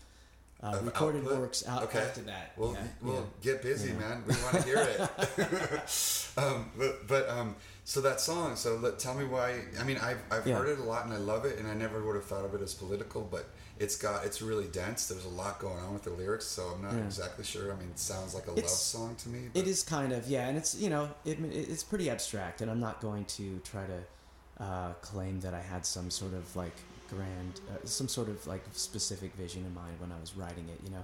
[0.63, 1.39] uh, recorded output?
[1.39, 1.99] works out okay.
[1.99, 2.53] after that.
[2.55, 2.87] Well, yeah.
[3.01, 3.53] well, yeah.
[3.53, 3.99] get busy, yeah.
[3.99, 4.23] man.
[4.25, 4.99] We want to hear it.
[6.37, 8.55] um, but, but um, so that song.
[8.55, 9.59] So let, tell me why.
[9.79, 12.03] I mean, I've I've heard it a lot and I love it, and I never
[12.05, 13.49] would have thought of it as political, but
[13.79, 15.07] it's got it's really dense.
[15.07, 17.73] There's a lot going on with the lyrics, so I'm not exactly sure.
[17.73, 19.49] I mean, it sounds like a it's, love song to me.
[19.51, 19.61] But.
[19.61, 22.79] It is kind of yeah, and it's you know it, it's pretty abstract, and I'm
[22.79, 26.75] not going to try to uh, claim that I had some sort of like
[27.09, 30.79] grand, uh, some sort of like specific vision in mind when I was writing it.
[30.83, 31.03] You know,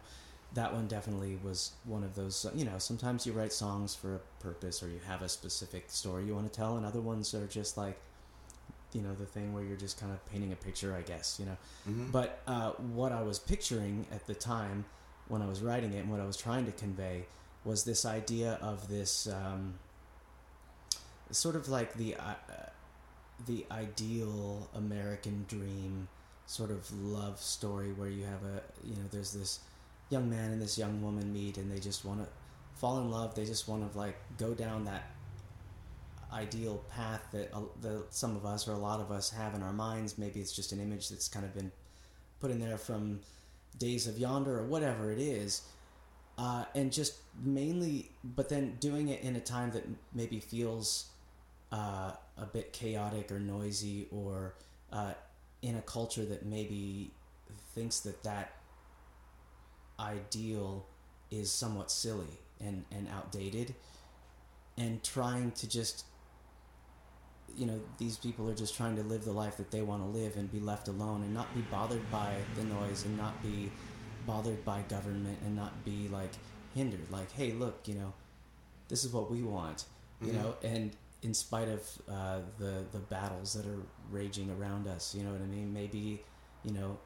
[0.54, 2.46] that one definitely was one of those.
[2.54, 6.26] You know, sometimes you write songs for a purpose, or you have a specific story
[6.26, 8.00] you want to tell, and other ones are just like,
[8.94, 11.38] you know, the thing where you're just kind of painting a picture, I guess.
[11.40, 11.58] You know,
[11.90, 12.12] mm-hmm.
[12.12, 14.86] but uh, what I was picturing at the time
[15.28, 17.26] when I was writing it, and what I was trying to convey
[17.64, 19.28] was this idea of this.
[19.28, 19.76] Um,
[21.32, 22.34] sort of like the uh,
[23.46, 26.08] the ideal American dream
[26.46, 29.60] sort of love story where you have a you know there's this
[30.10, 32.28] young man and this young woman meet and they just want to
[32.74, 35.04] fall in love they just want to like go down that
[36.32, 39.74] ideal path that uh, some of us or a lot of us have in our
[39.74, 40.18] minds.
[40.18, 41.72] Maybe it's just an image that's kind of been
[42.40, 43.20] put in there from
[43.78, 45.62] days of yonder or whatever it is.
[46.38, 51.10] Uh, and just mainly but then doing it in a time that maybe feels
[51.72, 54.56] uh, a bit chaotic or noisy or
[54.94, 55.14] uh,
[55.62, 57.12] in a culture that maybe
[57.76, 58.54] thinks that that
[60.00, 60.86] ideal
[61.30, 63.76] is somewhat silly and, and outdated.
[64.78, 66.06] And trying to just
[67.58, 70.10] you know these people are just trying to live the life that they want to
[70.10, 73.72] live and be left alone and not be bothered by the noise and not be
[74.26, 76.32] bothered by government and not be like
[76.76, 78.14] hindered like hey look you know
[78.88, 79.86] this is what we want
[80.22, 80.41] you mm-hmm.
[80.41, 85.14] know and in spite of uh, the the battles that are raging around us.
[85.14, 85.74] You know what I mean?
[85.74, 86.24] Maybe
[86.64, 86.97] you know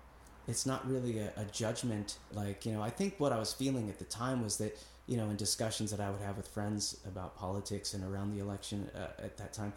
[0.47, 2.17] it's not really a, a, judgment.
[2.31, 4.77] Like you know, I think what I was feeling at the time was that
[5.07, 8.41] you know in discussions that I would have with friends about politics and around the
[8.41, 9.73] election uh, at that time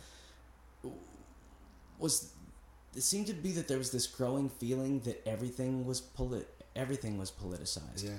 [1.99, 2.33] was
[2.95, 7.19] it seemed to be that there was this growing feeling that everything was polit everything
[7.19, 8.05] was politicized.
[8.05, 8.11] Yeah.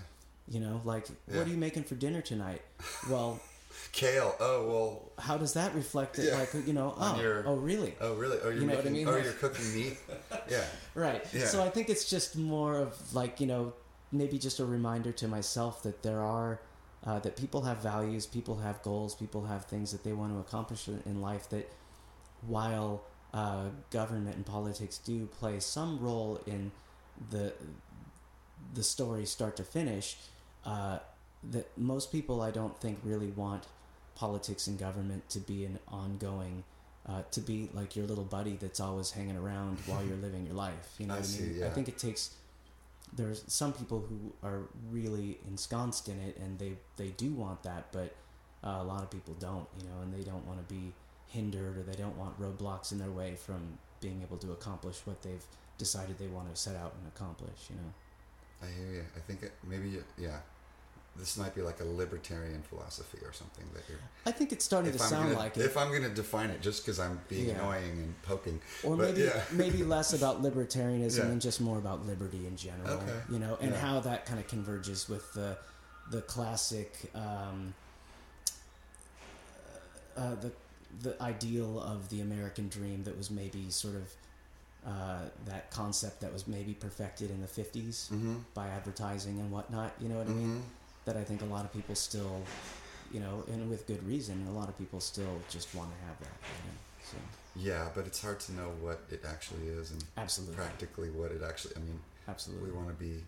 [0.49, 1.38] You know, like yeah.
[1.38, 2.61] what are you making for dinner tonight?
[3.09, 3.39] Well,
[3.91, 4.36] Kale.
[4.39, 5.11] Oh well.
[5.20, 6.26] How does that reflect it?
[6.26, 6.38] Yeah.
[6.39, 6.95] Like you know.
[6.97, 7.20] Oh.
[7.20, 7.95] Your, oh really?
[8.01, 8.38] Oh really?
[8.41, 9.07] Oh you're you know making, what I mean?
[9.07, 9.97] Oh you're cooking meat.
[10.49, 10.63] Yeah.
[10.95, 11.26] right.
[11.34, 11.45] Yeah.
[11.45, 13.74] So I think it's just more of like you know
[14.11, 16.61] maybe just a reminder to myself that there are
[17.05, 20.39] uh, that people have values, people have goals, people have things that they want to
[20.39, 21.49] accomplish in life.
[21.49, 21.70] That
[22.47, 26.71] while uh, government and politics do play some role in
[27.29, 27.53] the
[28.73, 30.17] the story start to finish.
[30.65, 30.99] Uh,
[31.51, 33.65] that most people I don't think really want
[34.15, 36.63] politics and government to be an ongoing
[37.07, 40.55] uh, to be like your little buddy that's always hanging around while you're living your
[40.55, 40.95] life.
[40.97, 41.55] You know I what I mean?
[41.59, 41.67] yeah.
[41.67, 42.31] I think it takes
[43.15, 47.87] there's some people who are really ensconced in it and they they do want that,
[47.91, 48.15] but
[48.63, 49.67] uh, a lot of people don't.
[49.79, 50.93] You know, and they don't want to be
[51.28, 55.21] hindered or they don't want roadblocks in their way from being able to accomplish what
[55.21, 55.43] they've
[55.78, 57.69] decided they want to set out and accomplish.
[57.69, 57.93] You know.
[58.63, 59.05] I hear you.
[59.15, 60.38] I think it, maybe yeah
[61.17, 63.99] this might be like a libertarian philosophy or something that you're.
[64.25, 65.65] I think it's starting to I'm sound gonna, like it.
[65.65, 67.55] If I'm going to define it, just because I'm being yeah.
[67.55, 69.41] annoying and poking, or but maybe yeah.
[69.51, 71.25] maybe less about libertarianism yeah.
[71.25, 72.97] and just more about liberty in general.
[72.97, 73.19] Okay.
[73.32, 75.57] You know, and how that kind of converges with the
[76.11, 77.73] the classic um,
[80.15, 80.51] uh, the
[81.01, 84.13] the ideal of the American dream that was maybe sort of.
[84.85, 88.35] Uh, that concept that was maybe perfected in the 50s mm-hmm.
[88.53, 89.91] by advertising and whatnot.
[89.99, 90.38] You know what mm-hmm.
[90.38, 90.55] I mean?
[90.55, 90.67] Mm-hmm
[91.07, 92.43] that I think a lot of people still,
[93.11, 96.19] you know, and with good reason, a lot of people still just want to have
[96.19, 96.38] that.
[96.43, 96.77] You know?
[97.01, 97.17] So.
[97.55, 101.41] Yeah, but it's hard to know what it actually is and absolutely practically what it
[101.47, 101.77] actually.
[101.77, 103.23] I mean, absolutely, we want to be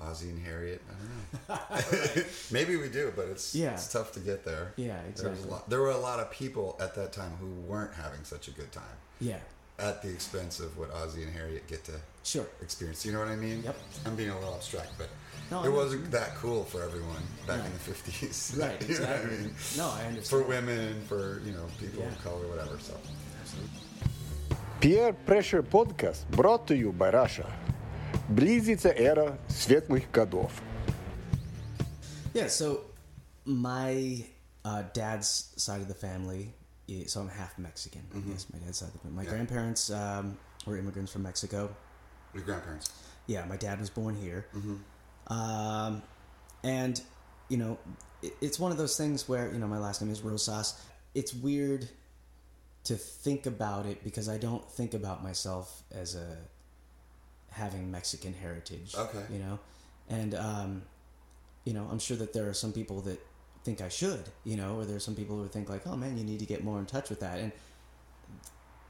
[0.00, 0.82] Ozzie and Harriet.
[0.88, 2.22] I don't know.
[2.50, 3.72] Maybe we do, but it's yeah.
[3.72, 4.72] it's tough to get there.
[4.76, 5.42] Yeah, exactly.
[5.42, 8.48] There, lot, there were a lot of people at that time who weren't having such
[8.48, 8.84] a good time.
[9.20, 9.38] Yeah.
[9.78, 11.92] At the expense of what Ozzie and Harriet get to
[12.24, 13.04] sure experience.
[13.04, 13.62] You know what I mean?
[13.62, 13.76] Yep.
[14.06, 15.08] I'm being a little abstract, but
[15.50, 18.58] no, it wasn't that cool for everyone back in the 50s.
[18.60, 19.36] Right, exactly.
[19.36, 19.54] you know I mean?
[19.76, 20.26] No, I understand.
[20.26, 22.08] For women, for, you know, people yeah.
[22.08, 22.94] of color, whatever, so.
[23.40, 23.70] Absolutely.
[24.80, 27.46] Peer Pressure Podcast brought to you by Russia.
[28.29, 30.51] Близится эра светлых годов.
[32.33, 32.81] Yeah, so
[33.45, 34.23] my
[34.63, 36.53] uh, dad's side of the family,
[36.89, 38.01] i- so I'm half Mexican.
[38.27, 39.15] Yes, my dad's side of the family.
[39.17, 39.29] My Yeah.
[39.31, 41.69] grandparents um, were immigrants from Mexico.
[42.33, 42.89] Your grandparents.
[43.27, 44.45] Yeah, my dad was born here.
[45.27, 46.01] Um,
[46.63, 47.01] and,
[47.49, 47.77] you know,
[48.21, 50.75] it, it's one of those things where, you know, my last name is Rosas.
[51.13, 51.89] It's weird
[52.85, 56.37] to think about it because I don't think about myself as a
[57.56, 58.94] having Mexican heritage.
[58.96, 59.24] Okay.
[59.32, 59.58] You know?
[60.08, 60.82] And, um,
[61.64, 63.18] you know, I'm sure that there are some people that
[63.64, 66.16] think I should, you know, or there are some people who think like, oh man,
[66.16, 67.38] you need to get more in touch with that.
[67.38, 67.50] And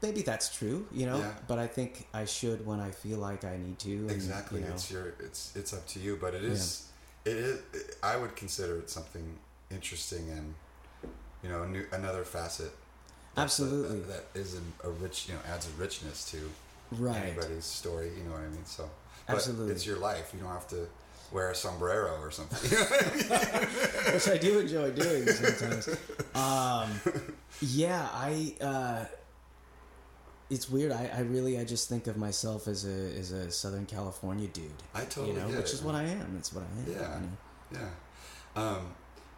[0.01, 1.33] maybe that's true, you know, Yeah.
[1.47, 3.91] but I think I should when I feel like I need to.
[3.91, 4.59] And, Exactly.
[4.61, 5.13] You know, It's your.
[5.19, 6.87] It's it's up to you, but it is.
[7.25, 7.59] It is.
[8.03, 9.37] I would consider it something
[9.71, 10.53] interesting and,
[11.43, 12.71] you know, a new, another facet.
[13.35, 13.99] Absolutely.
[14.01, 15.27] That, that is a rich.
[15.27, 16.37] You know, adds a richness to
[16.91, 17.17] Right.
[17.17, 18.11] anybody's story.
[18.17, 18.65] You know what I mean?
[18.65, 18.89] So.
[19.27, 19.73] But Absolutely.
[19.73, 20.31] It's your life.
[20.33, 20.87] You don't have to
[21.33, 22.69] wear a sombrero or something.
[24.13, 25.89] which I do enjoy doing sometimes.
[26.33, 26.89] Um,
[27.61, 28.55] yeah, I.
[28.61, 29.05] Uh,
[30.49, 30.93] it's weird.
[30.93, 34.71] I, I really I just think of myself as a as a Southern California dude.
[34.95, 36.35] I totally you know, which it, is what I am.
[36.35, 36.95] That's what I am.
[36.95, 37.19] Yeah.
[37.19, 37.87] you know.
[38.55, 38.61] Yeah.
[38.63, 38.87] Um,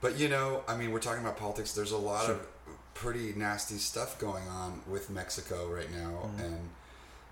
[0.02, 1.74] but you know, I mean, we're talking about politics.
[1.74, 2.36] There's a lot Sure.
[2.36, 2.48] of
[2.94, 6.42] pretty nasty stuff going on with Mexico right now, Mm-hmm.
[6.42, 6.70] and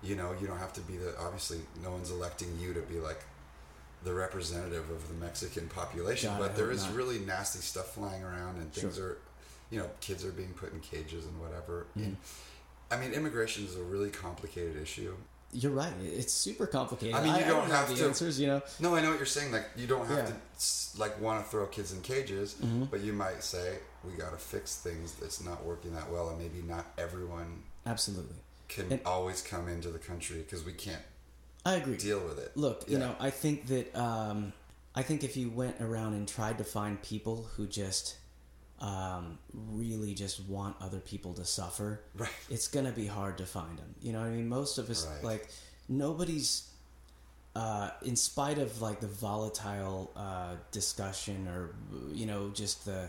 [0.02, 1.18] you know, you don't have to be the.
[1.20, 3.20] Obviously, no one's electing you to be like
[4.04, 6.94] the representative of the Mexican population, God, but there is not.
[6.94, 9.04] really nasty stuff flying around, and things Sure.
[9.06, 9.18] are,
[9.70, 11.86] you know, kids are being put in cages and whatever.
[11.96, 12.04] Mm-hmm.
[12.04, 12.16] And,
[12.90, 15.14] I mean, immigration is a really complicated issue.
[15.52, 15.92] You're right.
[16.02, 17.14] It's super complicated.
[17.16, 18.38] I mean, you don't have the to- answers.
[18.38, 19.50] You know, No, I know what you're saying.
[19.50, 20.26] Like you don't have Yeah.
[20.26, 22.84] to like want to throw kids in cages, Mm-hmm.
[22.84, 26.38] but you might say we got to fix things that's not working that well, and
[26.38, 28.36] maybe not everyone absolutely.
[28.68, 31.02] Can And- always come into the country because we can't
[31.64, 31.96] I agree.
[31.96, 32.56] deal with it.
[32.56, 34.52] Look, you know, I think that um,
[34.94, 38.16] I think if you went around and tried to find people who just
[38.80, 42.30] um, really just want other people to suffer, Right.
[42.48, 43.94] it's gonna be hard to find them.
[44.00, 45.24] You know, what I mean, most of us Right.
[45.24, 45.48] like
[45.88, 46.64] nobody's.
[47.56, 51.74] Uh, in spite of like the volatile uh, discussion or
[52.12, 53.08] you know just the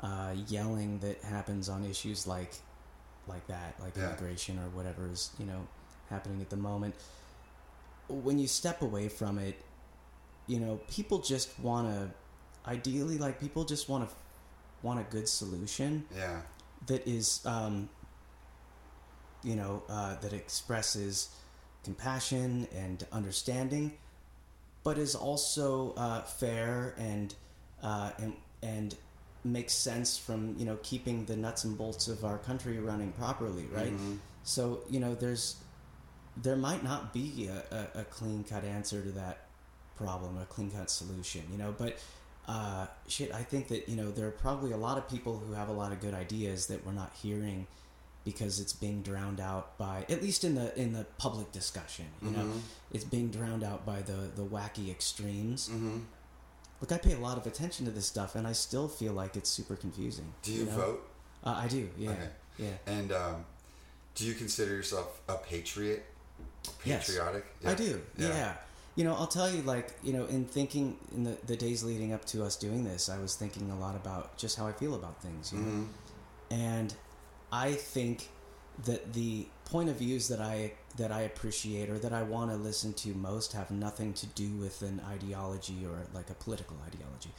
[0.00, 2.52] uh, yelling that happens on issues like
[3.28, 4.08] like that, like Yeah.
[4.08, 5.66] immigration or whatever is you know
[6.10, 6.94] happening at the moment,
[8.08, 9.56] when you step away from it,
[10.46, 12.10] you know, people just want to,
[12.70, 14.14] ideally, like people just want to
[14.82, 16.40] want a good solution Yeah,
[16.86, 17.88] that is, um,
[19.42, 21.28] you know, uh, that expresses
[21.84, 23.92] compassion and understanding,
[24.84, 27.34] but is also uh, fair and
[27.82, 28.96] uh, and and
[29.44, 33.66] makes sense from you know keeping the nuts and bolts of our country running properly,
[33.72, 33.92] right?
[34.44, 35.56] So you know, there's
[36.42, 39.46] there might not be a, a, a clean cut answer to that
[39.96, 41.98] problem, a clean cut solution, you know, but
[42.46, 45.52] uh, shit, I think that, you know, there are probably a lot of people who
[45.52, 47.66] have a lot of good ideas that we're not hearing
[48.24, 52.30] because it's being drowned out by at least in the in the public discussion, you
[52.30, 52.50] know,
[52.92, 55.68] it's being drowned out by the the wacky extremes.
[55.68, 55.98] mm-hmm.
[56.80, 59.36] Look, I pay a lot of attention to this stuff, and I still feel like
[59.36, 60.32] it's super confusing.
[60.42, 60.72] Do you know?
[60.72, 61.08] vote?
[61.44, 61.88] Uh, I do.
[61.98, 62.10] Yeah.
[62.10, 62.28] Okay.
[62.58, 62.70] Yeah.
[62.86, 63.44] And um,
[64.14, 66.04] do you consider yourself a patriot?
[66.84, 67.08] Yes.
[67.08, 67.46] Patriotic?
[67.64, 68.00] I do.
[68.16, 68.54] Yeah.
[68.96, 72.12] You know, I'll tell you, like, you know, in thinking in the, the days leading
[72.12, 74.94] up to us doing this, I was thinking a lot about just how I feel
[74.96, 75.86] about things, you know?
[76.50, 76.94] And
[77.52, 78.28] I think
[78.84, 82.56] that the point of views that I that I appreciate or that I want to
[82.56, 87.30] listen to most have nothing to do with an ideology or like a political ideology.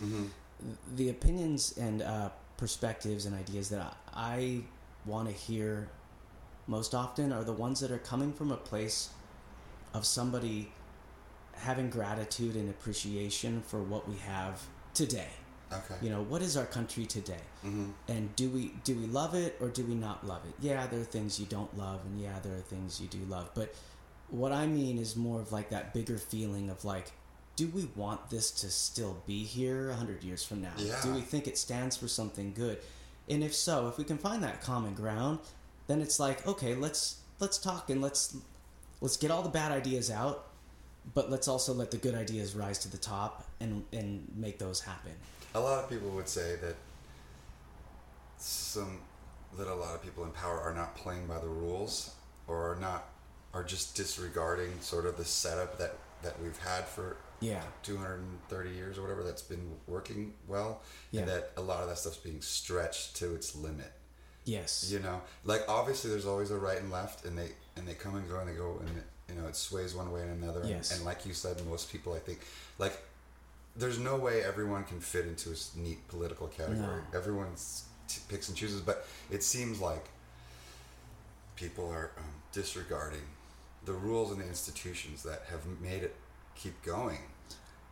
[0.95, 4.61] The opinions and uh, perspectives and ideas that I, I
[5.05, 5.89] want to hear
[6.67, 9.09] most often are the ones that are coming from a place
[9.93, 10.71] of somebody
[11.55, 14.61] having gratitude and appreciation for what we have
[14.93, 15.29] today.
[15.71, 15.95] Okay.
[16.01, 17.41] You know, what is our country today?
[17.65, 17.89] Mm-hmm.
[18.07, 20.53] And do we do we love it or do we not love it?
[20.59, 23.51] Yeah, there are things you don't love, and yeah, there are things you do love.
[23.53, 23.75] But
[24.29, 27.11] what I mean is more of like that bigger feeling of like,
[27.55, 30.73] do we want this to still be here a hundred years from now?
[30.77, 30.99] Yeah.
[31.03, 32.79] Do we think it stands for something good?
[33.29, 35.39] And if so, if we can find that common ground,
[35.87, 38.35] then it's like, okay, let's let's talk and let's
[39.01, 40.47] let's get all the bad ideas out,
[41.13, 44.81] but let's also let the good ideas rise to the top and and make those
[44.81, 45.11] happen.
[45.55, 46.75] A lot of people would say that
[48.37, 48.99] some
[49.57, 52.13] that a lot of people in power are not playing by the rules
[52.47, 53.05] or are not
[53.53, 57.63] are just disregarding sort of the setup that that we've had for Yeah.
[57.83, 60.81] 230 years or whatever that's been working well
[61.11, 61.21] Yeah.
[61.21, 63.91] and that a lot of that stuff's being stretched to its limit
[64.45, 64.89] Yes.
[64.91, 68.15] you know like obviously there's always a right and left and they and they come
[68.15, 70.61] and go and they go and it, you know it sways one way and another
[70.61, 70.91] and- Yes.
[70.95, 72.39] and, like you said most people i think
[72.77, 72.97] like
[73.79, 77.01] there's no way everyone can fit into a neat political category.
[77.13, 77.17] No.
[77.17, 77.47] Everyone
[78.07, 80.05] t- picks and chooses, but it seems like
[81.55, 83.21] people are um, disregarding
[83.85, 86.15] the rules and the institutions that have made it
[86.55, 87.19] keep going.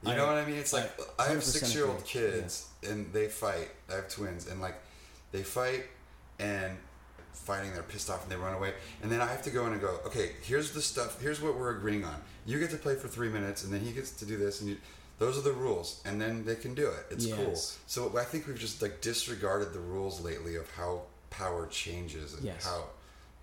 [0.03, 0.57] You I- know what I mean?
[0.57, 3.69] It's like I I, have six year old kids and they fight.
[3.89, 4.75] I have twins and like
[5.31, 5.85] they fight
[6.39, 6.77] and
[7.33, 9.71] fighting they're pissed off and they run away and then I have to go in
[9.71, 12.15] and go okay here's the stuff here's what we're agreeing on
[12.47, 14.71] you get to play for three minutes and then he gets to do this and
[14.71, 14.77] you,
[15.19, 17.55] those are the rules and then they can do it it's cool
[17.87, 22.43] so I think we've just like disregarded the rules lately of how power changes and
[22.43, 22.65] Yes.
[22.65, 22.83] how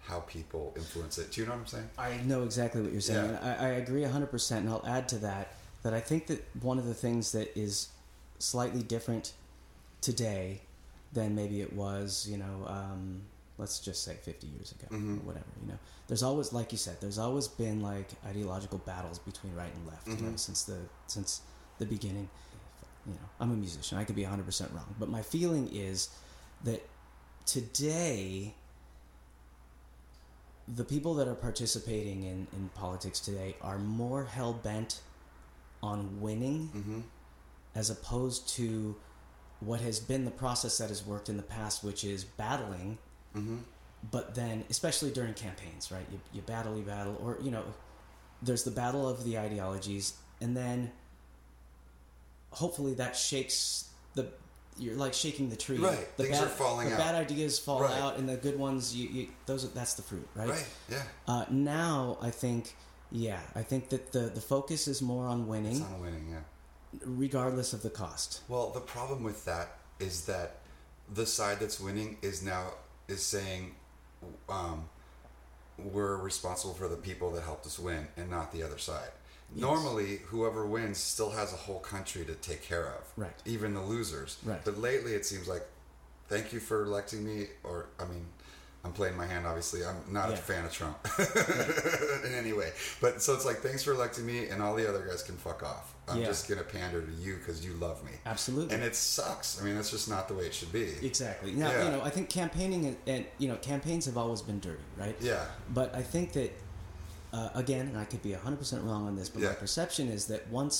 [0.09, 3.01] how people influence it do you know what I'm saying I know exactly what you're
[3.01, 3.31] saying.
[3.31, 3.57] Yeah.
[3.61, 4.51] I, I agree 100%.
[4.59, 7.89] And I'll add to that that I think that one of the things that is
[8.39, 9.33] slightly different
[10.01, 10.61] today
[11.13, 13.23] than maybe it was, you know, um,
[13.59, 15.15] let's just say 50 years ago Mm-hmm.
[15.15, 15.79] or whatever, you know.
[16.09, 20.07] There's always, like you said, there's always been like ideological battles between right and left,
[20.09, 20.31] you Mm-hmm.
[20.33, 21.41] know, since the, since
[21.79, 22.29] the beginning.
[23.07, 23.99] You know, I'm a musician.
[23.99, 24.95] I could be 100% wrong.
[24.99, 26.09] But my feeling is
[26.65, 26.87] that
[27.45, 28.55] today
[30.67, 35.01] the people that are participating in, in politics today are more hell bent
[35.83, 37.01] on winning mm-hmm.
[37.75, 38.97] as opposed to
[39.61, 42.99] what has been the process that has worked in the past, which is battling.
[43.37, 43.59] Mm-hmm.
[44.11, 46.07] But then, especially during campaigns, right?
[46.11, 47.65] You, you battle, you battle, or, you know,
[48.43, 50.93] there's the battle of the ideologies, and then
[52.55, 54.29] hopefully that shakes the.
[54.77, 55.79] You're like shaking the tree.
[55.79, 56.99] Right, The things bad, are falling the out.
[56.99, 58.01] bad ideas fall Right.
[58.01, 60.49] out, and the good ones, you, you those are, that's the fruit, right?
[60.49, 62.75] right yeah Uh, now, I think,
[63.13, 65.73] yeah, I think that the the focus is more on winning.
[65.73, 66.41] it's not winning yeah
[67.05, 68.41] regardless of the cost.
[68.49, 70.57] Well, the problem with that is that
[71.13, 72.73] the side that's winning is now
[73.09, 73.75] is saying
[74.49, 74.89] um,
[75.79, 79.11] we're responsible for the people that helped us win and not the other side.
[79.55, 83.33] Normally, whoever wins still has a whole country to take care of, Right.
[83.45, 84.61] Even the losers, Right.
[84.65, 85.65] But lately, it seems like,
[86.29, 88.27] thank you for electing me, or I mean,
[88.85, 89.47] I'm playing my hand.
[89.47, 90.99] Obviously, I'm not a fan of Trump
[92.27, 95.07] in any way, but so it's like, thanks for electing me, and all the other
[95.07, 95.95] guys can fuck off.
[96.07, 96.27] I'm Yeah.
[96.27, 98.11] just gonna pander to you because you love me.
[98.27, 98.75] Absolutely.
[98.75, 99.59] And it sucks.
[99.59, 100.93] I mean, that's just not the way it should be.
[101.03, 101.53] Exactly.
[101.53, 101.85] Now, Yeah.
[101.87, 105.17] you know, I think campaigning and, and you know, campaigns have always been dirty, right?
[105.21, 105.47] Yeah.
[105.71, 106.53] But I think that
[107.37, 109.49] uh, again, and I could be 100% wrong on this, but Yeah.
[109.51, 110.77] my perception is that once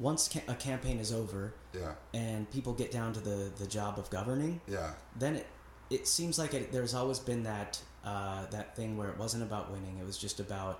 [0.00, 1.94] once ca- a campaign is over Yeah.
[2.14, 4.92] and people get down to the the job of governing, Yeah.
[5.22, 5.46] then it
[5.90, 9.64] it seems like it, there's always been that uh, that thing where it wasn't about
[9.72, 10.76] winning; it was just about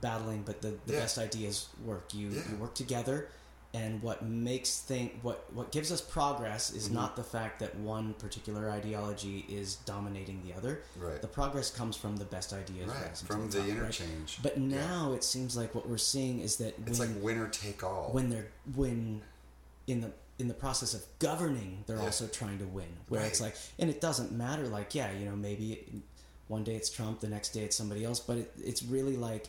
[0.00, 0.42] battling.
[0.48, 1.00] But the, the Yeah.
[1.00, 2.12] best ideas work.
[2.14, 3.28] You you work together,
[3.80, 6.94] and what makes thing what what gives us progress is Mm-hmm.
[7.00, 10.74] not the fact that one particular ideology is dominating the other.
[10.96, 11.20] Right.
[11.20, 13.16] The progress comes from the best ideas Right.
[13.30, 13.76] From the, top, right?
[13.76, 14.38] interchange.
[14.42, 14.78] But Yeah.
[14.86, 18.08] now it seems like what we're seeing is that It's when like winner take all.
[18.12, 19.22] when they're when
[19.86, 22.04] in the in the process of governing they're Yeah.
[22.10, 25.34] also trying to win where it's like and it doesn't matter like yeah you know
[25.48, 25.88] maybe it,
[26.48, 29.44] one day it's trump the next day it's somebody else but it, it's really like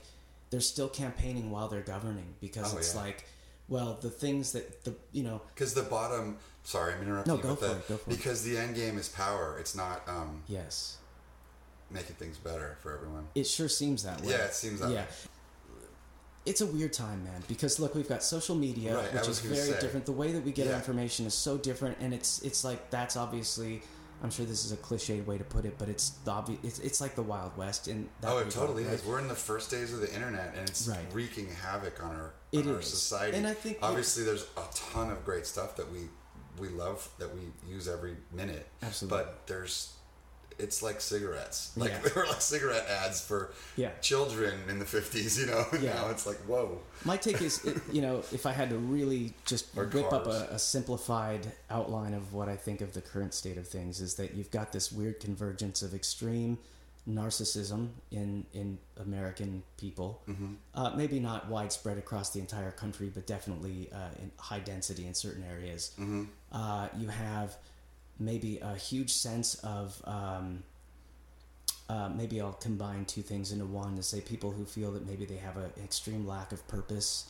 [0.50, 3.02] they're still campaigning while they're governing because Oh, it's yeah.
[3.02, 3.26] like
[3.70, 6.38] well the things that the you know Because the bottom.
[6.64, 7.34] Sorry, I'm interrupting.
[7.34, 8.18] No, you, go for the- it, go for it.
[8.18, 9.58] Because the end game is power.
[9.60, 10.98] It's not um, yes
[11.90, 13.28] making things better for everyone.
[13.34, 15.08] it sure seems that way Yeah, it seems that yeah way.
[16.46, 17.42] it's a weird time, man.
[17.48, 19.80] Because look, we've got social media, Right, which is very say.
[19.80, 20.06] different.
[20.06, 20.76] The way that we get Yeah.
[20.76, 23.82] information is so different, and it's it's like that's obviously.
[24.24, 26.80] I'm sure this is a cliched way to put it, but it's the obvi- it's,
[26.80, 29.04] it's like the Wild West and Oh, it totally is.
[29.06, 31.06] We're in the first days of the internet, and it's Right.
[31.14, 33.38] wreaking havoc on our It on our society.
[33.38, 36.10] And I think- obviously there's a ton of great stuff that we
[36.60, 37.42] we love that we
[37.72, 38.68] use every minute.
[38.82, 39.18] Absolutely.
[39.20, 39.94] But there's
[40.60, 41.72] it's like cigarettes.
[41.78, 42.00] Like Yeah.
[42.02, 43.92] they were like cigarette ads for Yeah.
[44.02, 45.38] children in the fifties.
[45.40, 45.66] You know.
[45.82, 45.94] Yeah.
[45.94, 46.80] now it's like whoa.
[47.06, 50.26] My take is, it, you know, if I had to really just Or whip up
[50.28, 54.16] a, a simplified outline of what I think of the current state of things, is
[54.16, 56.58] that you've got this weird convergence of extreme
[57.10, 60.22] narcissism in in American people.
[60.28, 60.54] Mm-hmm.
[60.74, 65.14] Uh, maybe not widespread across the entire country, but definitely uh, in high density in
[65.14, 65.92] certain areas.
[66.00, 66.24] Mm-hmm.
[66.52, 67.56] Uh, you have
[68.20, 70.64] maybe a huge sense of um,
[71.90, 75.26] uh, maybe I'll combine two things into one to say people who feel that maybe
[75.26, 77.30] they have an extreme lack of purpose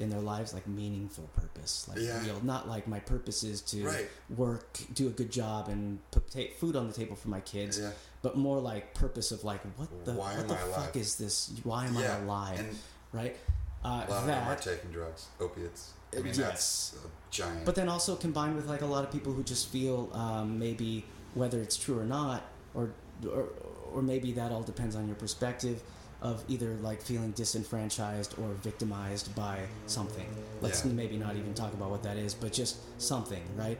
[0.00, 2.22] in their lives, like meaningful purpose, like Yeah.
[2.24, 4.08] real, not like my purpose is to Right.
[4.36, 7.78] work, do a good job, and put ta- food on the table for my kids,
[7.80, 7.90] Yeah.
[8.22, 10.96] but more like purpose of like what the Why what the I fuck alive?
[10.96, 11.50] is this?
[11.64, 12.60] Why am Yeah, I alive?
[12.60, 12.78] and
[13.12, 13.36] right?
[13.84, 15.90] Uh, A lot of them are that taking drugs, opiates.
[16.12, 16.36] I mean, yes.
[16.36, 16.94] that's
[17.30, 17.64] giant.
[17.64, 21.04] but then also combined with like a lot of people who just feel um, maybe
[21.34, 22.42] whether it's true or not,
[22.74, 22.90] or,
[23.30, 23.48] or
[23.92, 25.82] or maybe that all depends on your perspective.
[26.20, 30.26] of either like feeling disenfranchised or victimized by something.
[30.60, 30.90] Let's Yeah.
[30.90, 33.78] maybe not even talk about what that is, but just something, right?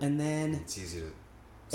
[0.00, 1.12] And then It's easy to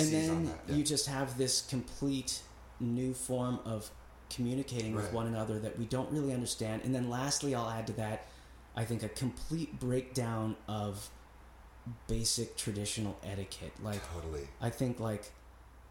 [0.01, 0.76] and then yeah.
[0.76, 2.41] you just have this complete
[2.80, 3.91] new form of
[4.32, 6.82] communicating with one another that we don't really understand.
[6.84, 8.26] And then lastly, I'll add to that,
[8.76, 11.10] I think a complete breakdown of
[12.08, 13.74] basic traditional etiquette.
[13.84, 14.48] Like totally.
[14.62, 15.32] I think like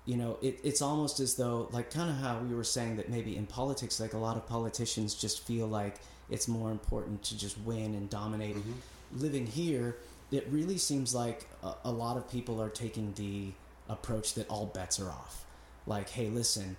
[0.05, 3.09] you know it, it's almost as though like kind of how we were saying that
[3.09, 5.97] maybe in politics like a lot of politicians just feel like
[6.31, 8.73] it's more important to just win and dominate mm-hmm.
[9.15, 9.97] living here
[10.33, 13.53] it really seems like a, a lot of people are taking the
[13.89, 15.45] approach that all bets are off
[15.87, 16.77] like hey listen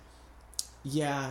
[0.82, 1.30] yeah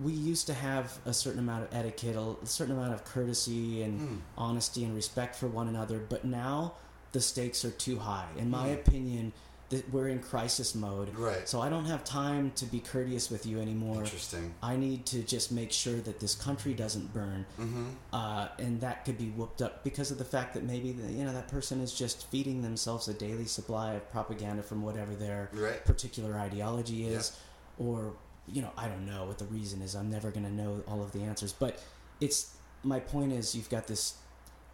[0.00, 4.00] we used to have a certain amount of etiquette a certain amount of courtesy and
[4.00, 4.16] Hmm.
[4.36, 6.74] honesty and respect for one another but now
[7.12, 8.74] the stakes are too high in my Hmm.
[8.74, 9.32] opinion
[9.70, 11.46] that we're in crisis mode Right.
[11.48, 14.54] so i don't have time to be courteous with you anymore Interesting.
[14.62, 17.84] i need to just make sure that this country doesn't burn Mm-hmm.
[18.12, 21.22] uh, and that could be whooped up because of the fact that maybe the, you
[21.24, 25.50] know that person is just feeding themselves a daily supply of propaganda from whatever their
[25.52, 25.84] Right.
[25.84, 27.32] particular ideology is,
[27.78, 28.14] or
[28.52, 29.94] you know I don't know what the reason is.
[29.94, 31.82] I'm never going to know all of the answers, but
[32.20, 34.14] it's my point is you've got this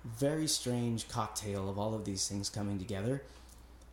[0.05, 3.22] very strange cocktail of all of these things coming together.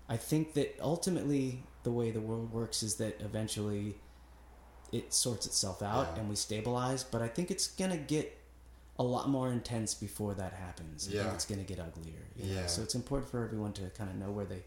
[0.10, 3.96] I think that ultimately the way the world works is that eventually
[4.92, 6.20] it sorts itself out Yeah.
[6.22, 8.38] and we stabilize, but I think it's going to get
[9.00, 11.08] a lot more intense before that happens.
[11.10, 11.34] Yeah.
[11.34, 12.20] it's going to get uglier.
[12.36, 12.62] You know?
[12.62, 12.66] Yeah.
[12.68, 14.64] So it's important for everyone to kind of know where they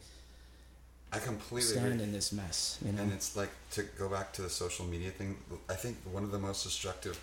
[1.14, 2.02] I completely stand agree.
[2.02, 2.78] in this mess.
[2.84, 3.02] You know?
[3.02, 5.36] And it's like to go back to the social media thing.
[5.68, 7.18] I think one of the most destructive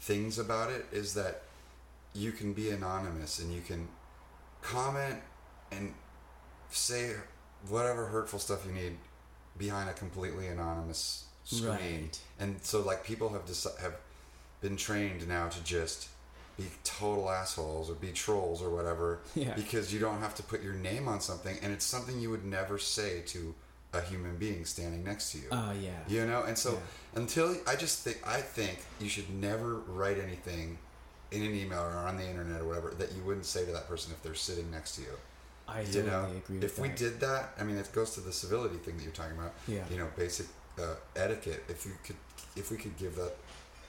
[0.00, 1.42] things about it is that
[2.14, 3.88] you can be anonymous and you can
[4.62, 5.16] comment
[5.70, 5.94] and
[6.70, 7.12] say
[7.68, 8.96] whatever hurtful stuff you need
[9.56, 11.68] behind a completely anonymous screen.
[11.68, 12.20] Right.
[12.38, 13.94] And so like people have deci- have
[14.60, 16.08] been trained now to just
[16.58, 19.54] be total assholes or be trolls or whatever Yeah.
[19.54, 22.44] because you don't have to put your name on something and it's something you would
[22.44, 23.54] never say to
[23.94, 25.44] a human being standing next to you.
[25.50, 25.90] Uh, yeah.
[26.08, 27.20] You know, and so Yeah.
[27.20, 30.78] until I just think I think you should never write anything
[31.30, 33.86] in an email or on the internet or whatever that you wouldn't say to that
[33.88, 35.14] person if they're sitting next to you.
[35.68, 36.82] I You totally know, agree with if that.
[36.82, 39.52] we did that, I mean, it goes to the civility thing that you're talking about.
[39.66, 39.84] Yeah.
[39.90, 40.46] You know, basic
[40.78, 41.62] uh, etiquette.
[41.68, 42.16] If you could,
[42.56, 43.34] if we could give that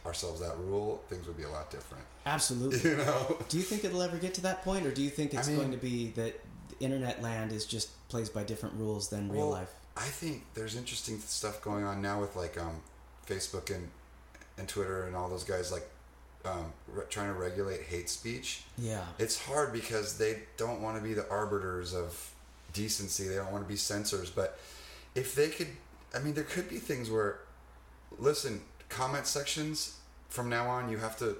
[0.09, 2.03] ourselves that rule, things would be a lot different.
[2.25, 2.79] Absolutely.
[2.91, 3.37] You know.
[3.47, 5.51] Do you think it'll ever get to that point, or do you think it's I
[5.51, 6.39] mean- going to be that
[6.69, 9.71] the internet land is just plays by different rules than real Well, life?
[9.95, 12.81] I think there's interesting stuff going on now with like um,
[13.27, 13.89] Facebook and
[14.57, 15.87] and Twitter and all those guys like
[16.45, 18.63] um, re- trying to regulate hate speech.
[18.77, 19.03] Yeah.
[19.17, 22.31] It's hard because they don't want to be the arbiters of
[22.73, 23.27] decency.
[23.27, 24.29] They don't want to be censors.
[24.29, 24.57] But
[25.15, 25.67] if they could,
[26.15, 27.39] I mean, there could be things where,
[28.17, 29.97] listen, comment sections
[30.29, 31.35] from now on, you have to,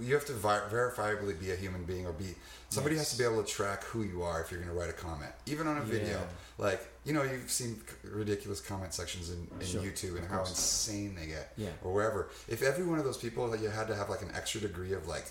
[0.00, 2.34] you have to vi- verifiably be a human being or be
[2.70, 4.90] somebody has to be able to track who you are if you're going to write
[4.90, 6.08] a comment, even on a video.
[6.18, 6.24] Yeah.
[6.58, 10.36] Like you know, you've seen ridiculous comment sections in, in Sure, YouTube and of how
[10.38, 10.50] course.
[10.50, 11.68] insane they get, Yeah.
[11.84, 12.30] or wherever.
[12.48, 14.92] If every one of those people that you had to have like an extra degree
[14.92, 15.26] of like,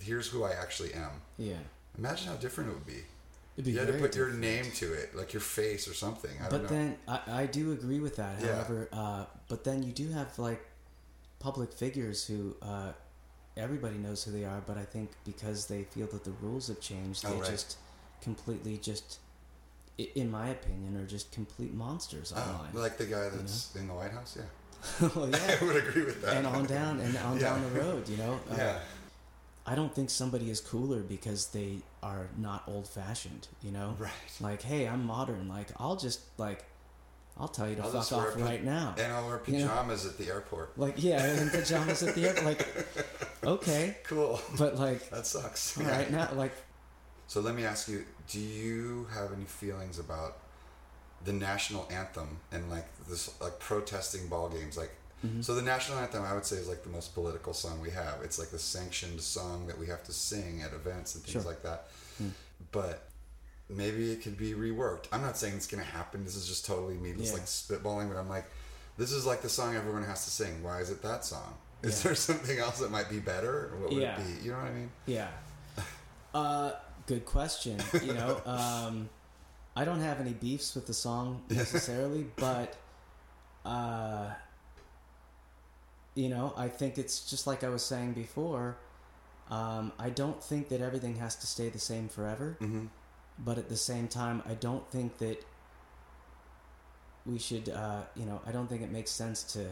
[0.00, 1.10] here's who I actually am.
[1.38, 1.54] Yeah.
[1.96, 3.02] Imagine how different it would be.
[3.56, 6.32] It'd be you had to put your name to it, like your face or something.
[6.44, 6.68] I But don't know.
[6.68, 8.40] then I, I do agree with that.
[8.42, 8.56] Yeah.
[8.56, 10.60] However, uh, but then you do have like
[11.44, 12.90] public figures who uh,
[13.58, 16.80] everybody knows who they are, but I think because they feel that the rules have
[16.80, 17.50] changed, Oh, they right.
[17.50, 17.76] just
[18.22, 19.18] completely just,
[19.98, 22.72] in my opinion, are just complete monsters Oh, online.
[22.72, 25.08] like the guy that's in the White House, yeah.
[25.14, 25.56] well, yeah.
[25.60, 26.38] I would agree with that.
[26.38, 27.42] and on down and on Yeah.
[27.50, 28.40] down the road, you know.
[28.50, 28.78] Uh, yeah,
[29.66, 33.96] I don't think somebody is cooler because they are not old fashioned, you know?
[33.98, 34.12] Right.
[34.40, 35.46] Like, hey, I'm modern.
[35.48, 36.64] Like, I'll just, like,
[37.36, 38.94] I'll tell you to I'll fuck off pa- right now.
[38.96, 39.66] and I'll wear You know?
[39.68, 40.78] pajamas at the airport.
[40.78, 42.44] Like, yeah, and pajamas at the airport.
[42.46, 42.86] Like,
[43.44, 43.96] okay.
[44.04, 44.40] Cool.
[44.56, 45.76] But, like, That sucks.
[45.78, 46.52] all right, now, like,
[47.26, 50.38] So let me ask you: Do you have any feelings about
[51.24, 54.76] the national anthem and like this, like protesting ball games?
[54.76, 54.92] Like,
[55.24, 55.40] Mm-hmm.
[55.40, 58.16] so the national anthem, I would say, is like the most political song we have.
[58.22, 61.50] It's like the sanctioned song that we have to sing at events and things Sure.
[61.50, 61.86] Like that.
[62.72, 63.08] But
[63.68, 65.06] maybe it could be reworked.
[65.12, 66.24] I'm not saying it's going to happen.
[66.24, 67.38] This is just totally me, just Yeah.
[67.38, 68.08] like spitballing.
[68.08, 68.46] But I'm like,
[68.98, 70.62] this is like the song everyone has to sing.
[70.62, 71.54] Why is it that song?
[71.82, 72.08] Is Yeah.
[72.08, 73.70] there something else that might be better?
[73.72, 74.20] Or what would Yeah.
[74.20, 74.44] it be?
[74.44, 74.90] You know what I mean?
[75.06, 75.28] yeah.
[76.34, 76.72] Uh,
[77.06, 77.78] good question.
[78.02, 79.08] You know, um,
[79.76, 82.74] I don't have any beefs with the song necessarily, but,
[83.64, 84.30] uh,
[86.16, 88.76] you know, I think it's just like I was saying before.
[89.50, 92.86] Um, I don't think that everything has to stay the same forever, Mm-hmm.
[93.38, 95.44] But at the same time, I don't think that
[97.26, 99.66] we should, uh, you know, I don't think it makes sense to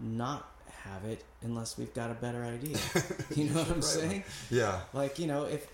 [0.00, 0.48] not
[0.82, 2.76] have it unless we've got a better idea.
[3.34, 3.84] you know what I'm Right.
[3.84, 4.24] saying?
[4.50, 4.80] Yeah.
[4.92, 5.66] Like you know, if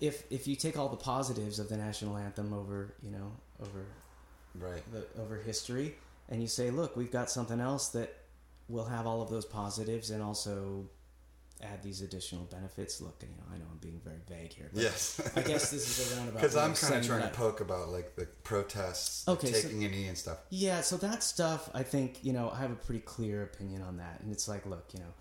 [0.00, 3.84] if if you take all the positives of the national anthem over you know over
[4.54, 4.82] Right.
[4.92, 5.96] the over history,
[6.28, 8.14] and you say, look, we've got something else that
[8.68, 10.84] will have all of those positives and also
[11.62, 13.00] add these additional benefits.
[13.00, 14.70] Look, you know, I know I'm being very vague here.
[14.72, 15.20] But Yes.
[15.36, 16.40] I guess this is a roundabout.
[16.40, 19.84] Because I'm kind of trying that to poke about like the protests, Okay, so- taking
[19.84, 20.38] a knee and stuff.
[20.50, 23.96] Yeah, so that stuff, I think, you know, I have a pretty clear opinion on
[23.98, 24.20] that.
[24.20, 25.12] And it's like, look, you know,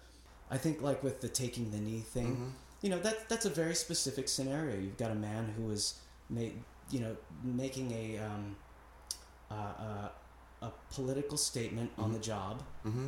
[0.52, 2.48] I think like with the taking the knee thing, Mm-hmm.
[2.84, 4.78] you know, that that's a very specific scenario.
[4.80, 6.54] You've got a man who is made,
[6.92, 8.56] you know, making a um,
[9.50, 10.10] uh, uh,
[10.62, 13.08] a political statement on the job, Mm-hmm.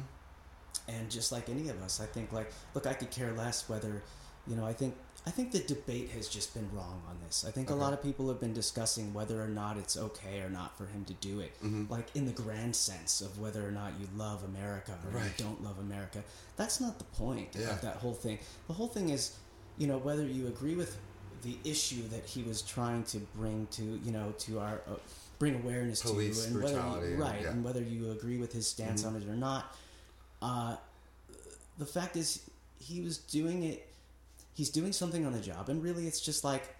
[0.90, 4.02] And just like any of us, I think like, look, I could care less whether,
[4.48, 4.96] you know, I think
[5.28, 7.44] I think the debate has just been wrong on this.
[7.48, 10.50] I think a lot of people have been discussing whether or not it's okay or
[10.50, 11.92] not for him to do it, Mm-hmm.
[11.92, 15.26] like in the grand sense of whether or not you love America or Right.
[15.38, 16.24] you don't love America.
[16.56, 17.72] That's not the point Yeah.
[17.72, 18.40] of that whole thing.
[18.68, 19.34] The whole thing is,
[19.78, 20.98] you know, whether you agree with
[21.44, 24.96] the issue that he was trying to bring to, you know, to our uh,
[25.38, 26.80] bring awareness Police to, and whether you,
[27.14, 27.48] and- right, yeah.
[27.48, 27.50] Mm-hmm.
[27.58, 29.76] and whether you agree with his stance on it or not.
[30.42, 30.76] Uh,
[31.78, 32.42] the fact is,
[32.80, 33.86] he was doing it.
[34.54, 36.76] He's doing something on the job, and really, it's just like,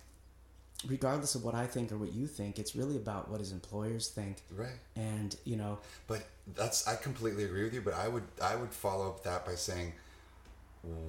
[0.88, 4.10] regardless of what I think or what you think, it's really about what his employers
[4.10, 4.38] think.
[4.52, 4.78] Right.
[4.96, 6.24] And you know, But
[6.56, 7.82] that's I completely agree with you.
[7.82, 9.94] But I would I would follow up that by saying,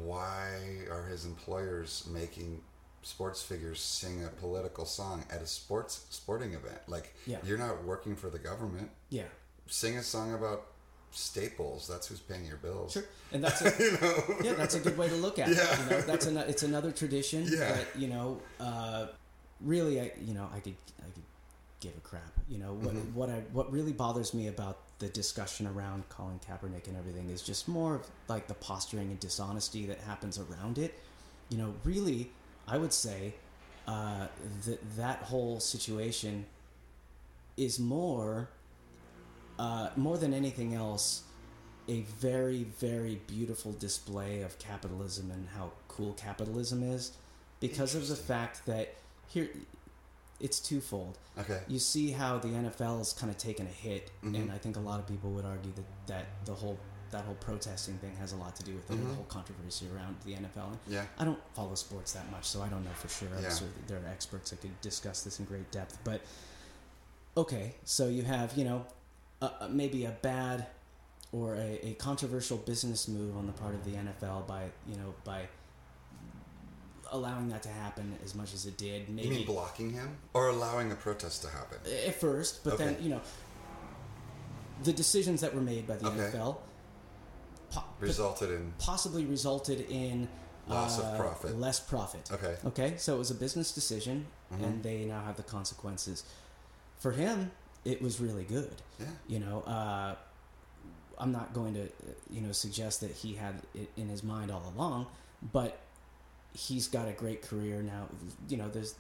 [0.05, 0.49] why
[0.91, 2.61] are his employers making
[3.03, 6.81] sports figures sing a political song at a sports sporting event?
[6.89, 7.39] Like Yeah.
[7.45, 8.91] you're not working for the government.
[9.09, 9.25] yeah,
[9.67, 10.67] Sing a song about
[11.13, 11.87] Staples.
[11.89, 12.93] That's who's paying your bills.
[12.93, 14.35] sure, and that's a, you know.
[14.43, 15.57] yeah, that's a good way to look at it.
[15.57, 15.85] Yeah.
[15.85, 17.59] You know, that's an, it's another tradition Yeah.
[17.73, 19.07] that you know, uh,
[19.61, 21.23] really, I you know, I could I could
[21.81, 22.33] give a crap.
[22.49, 23.15] You know, what Mm-hmm.
[23.15, 27.43] what I what really bothers me about the discussion around Colin Kaepernick and everything is
[27.43, 30.95] just more of like the posturing and dishonesty that happens around it.
[31.49, 32.31] You know, really,
[32.69, 33.35] I would say
[33.89, 34.27] uh,
[34.67, 36.47] that that whole situation
[37.57, 38.49] is more
[39.65, 41.07] uh, more than anything else
[41.89, 41.99] a
[42.31, 47.03] very very beautiful display of capitalism and how cool capitalism is
[47.67, 48.87] because of the fact that
[49.35, 49.49] here
[50.47, 51.61] it's twofold Okay.
[51.69, 54.35] you see how the NFL has kind of taken a hit, Mm-hmm.
[54.37, 56.79] and I think a lot of people would argue that, that the whole
[57.15, 59.87] that whole protesting thing has a lot to do with it, and the whole controversy
[59.95, 60.69] around the NFL.
[60.71, 60.93] Mm-hmm.
[60.97, 61.05] Yeah.
[61.19, 63.29] I don't follow sports that much, so I don't know for sure.
[63.43, 63.53] Yeah.
[63.61, 65.99] sure there are experts that could discuss this in great depth.
[66.05, 66.21] But
[67.37, 68.85] okay, so you have you know
[69.41, 70.67] a, a- maybe a bad
[71.33, 75.15] or a, a controversial business move on the part of the NFL by you know
[75.25, 75.43] by
[77.13, 79.09] allowing that to happen as much as it did.
[79.09, 81.79] Maybe You mean blocking him or allowing the protest to happen?
[82.07, 83.21] at first, but then you know
[84.85, 86.19] the decisions that were made by the Okay.
[86.37, 86.57] NFL
[87.71, 90.29] po- Resulted in possibly resulted in
[90.69, 91.59] Loss of uh, profit.
[91.59, 92.31] less profit.
[92.33, 92.55] Okay.
[92.67, 94.65] Okay, so it was a business decision, Mm-hmm.
[94.65, 96.25] and they now have the consequences.
[96.99, 97.51] For him,
[97.85, 98.75] it was really good.
[98.99, 99.07] Yeah.
[99.29, 100.15] You know, uh,
[101.19, 101.87] I'm not going to, uh,
[102.31, 105.07] you know, suggest that he had it in his mind all along,
[105.53, 105.79] but
[106.55, 108.07] he's got a great career now.
[108.49, 108.95] You know, there's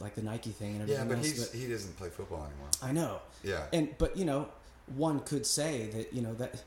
[0.00, 1.26] like the Nike thing and Yeah, but else.
[1.26, 2.68] he's but he doesn't play football anymore.
[2.82, 3.20] I know.
[3.42, 3.64] Yeah.
[3.72, 4.48] And but you know,
[4.94, 6.62] one could say that you know that.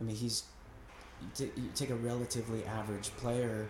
[0.00, 0.44] I mean, he's
[1.34, 3.66] t- you take a relatively average player.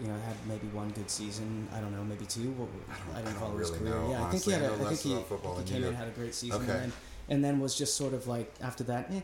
[0.00, 1.68] You know, had maybe one good season.
[1.74, 2.50] I don't know, maybe two.
[2.52, 3.94] What- don't- I I didn't don't follow his really career.
[4.02, 4.62] know, yeah, I think he had.
[4.62, 5.96] I A, I think he, he came in do.
[5.96, 6.72] had a great season, Okay.
[6.72, 6.92] and then
[7.28, 9.14] and then was just sort of like after that, eh,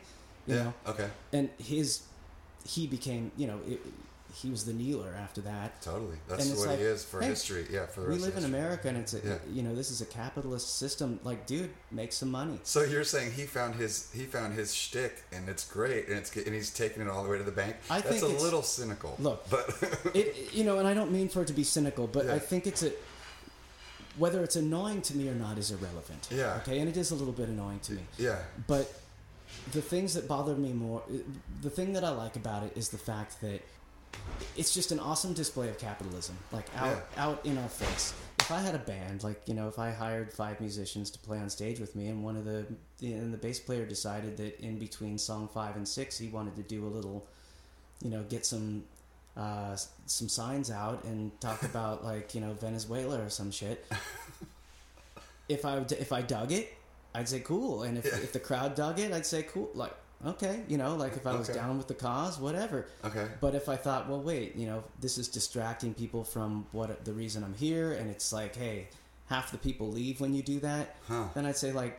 [0.47, 0.62] you yeah.
[0.65, 0.74] know.
[0.89, 1.09] Okay.
[1.32, 2.03] And his
[2.65, 3.81] he became you know it,
[4.35, 5.81] he was the kneeler after that.
[5.83, 6.17] Totally.
[6.29, 7.67] That's what like, he is for hey, history.
[7.71, 8.45] Yeah, for the We live in.
[8.45, 9.39] America, and it's a Yeah.
[9.53, 11.21] you know this is a capitalist system.
[11.23, 12.59] Like, dude, make some money.
[12.65, 16.35] So you're saying he found his he found his shtick and it's great and it's
[16.35, 17.77] and he's taking it all the way to the bank.
[17.91, 19.17] I That's think a little cynical.
[19.19, 19.69] Look, but
[20.15, 22.35] it you know and i don't mean for it to be cynical but Yeah.
[22.35, 22.93] i think it's a
[24.19, 26.57] whether it's annoying to me or not is irrelevant Yeah.
[26.63, 28.93] okay and it is a little bit annoying to me yeah, but
[29.73, 31.03] the things that bother me more
[31.63, 33.61] the thing that i like about it is the fact that
[34.56, 37.24] it's just an awesome display of capitalism like out Yeah.
[37.28, 40.32] out in our face if i had a band like you know if i hired
[40.32, 42.66] five musicians to play on stage with me and one of the
[43.02, 46.62] and the bass player decided that in between song five and six he wanted to
[46.62, 47.26] do a little
[48.02, 48.84] you know get some
[49.34, 49.74] uh,
[50.05, 53.86] some signs out and talk about like you know Venezuela or some shit.
[55.48, 56.72] if I if I dug it,
[57.14, 58.16] I'd say cool, and if, Yeah.
[58.16, 59.70] if the crowd dug it, I'd say cool.
[59.74, 59.94] Like
[60.27, 61.59] okay, you know, like if I was Okay.
[61.59, 62.86] down with the cause, whatever.
[63.05, 63.27] Okay.
[63.40, 67.12] But if I thought, well, wait, you know, this is distracting people from what the
[67.12, 68.89] reason I'm here, and it's like, hey,
[69.27, 71.24] half the people leave when you do that, Huh.
[71.35, 71.99] then I'd say like,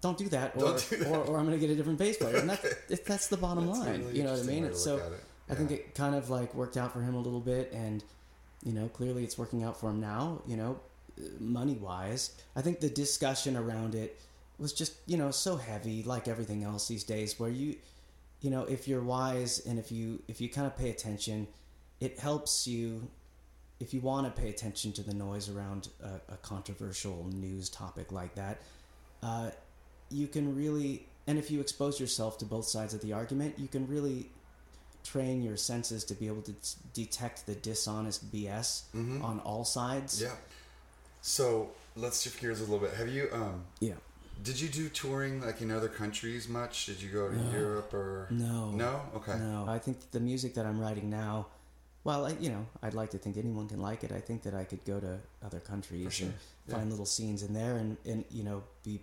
[0.00, 1.06] don't do that, or Don't do that.
[1.08, 3.36] Or, or I'm going to get a different bass player, and that's it- that's the
[3.36, 4.00] bottom That's line.
[4.00, 4.64] really you know what I mean?
[4.64, 5.02] It's so it.
[5.48, 8.02] I think it kind of like worked out for him a little bit, and
[8.64, 10.42] you know, clearly it's working out for him now.
[10.46, 10.80] You know,
[11.38, 14.18] money wise, I think the discussion around it
[14.62, 17.76] was just you know so heavy, like everything else these days, where you,
[18.40, 21.48] you know, if you're wise and if you if you kind of pay attention,
[22.00, 23.08] it helps you.
[23.80, 28.12] If you want to pay attention to the noise around a, a controversial news topic
[28.12, 28.62] like that,
[29.24, 29.50] uh,
[30.08, 33.66] you can really, and if you expose yourself to both sides of the argument, you
[33.66, 34.30] can really
[35.02, 38.82] train your senses to be able to t- detect the dishonest BS
[39.20, 40.22] on all sides.
[40.22, 40.32] Mm-hmm.
[40.32, 40.36] Yeah.
[41.22, 42.94] So let's shift gears a little bit.
[42.94, 43.94] Have you um Yeah.
[44.42, 46.86] Did you do touring like in other countries much?
[46.86, 48.70] Did you go to Europe or No.
[48.70, 49.02] No?
[49.16, 49.38] Okay.
[49.38, 51.46] No, I think the music that I'm writing now,
[52.04, 54.12] well, I, you know, I'd like to think anyone can like it.
[54.12, 56.26] I think that I could go to other countries sure.
[56.28, 56.36] and
[56.66, 56.76] Yeah.
[56.76, 59.00] find little scenes in there and, and you know, be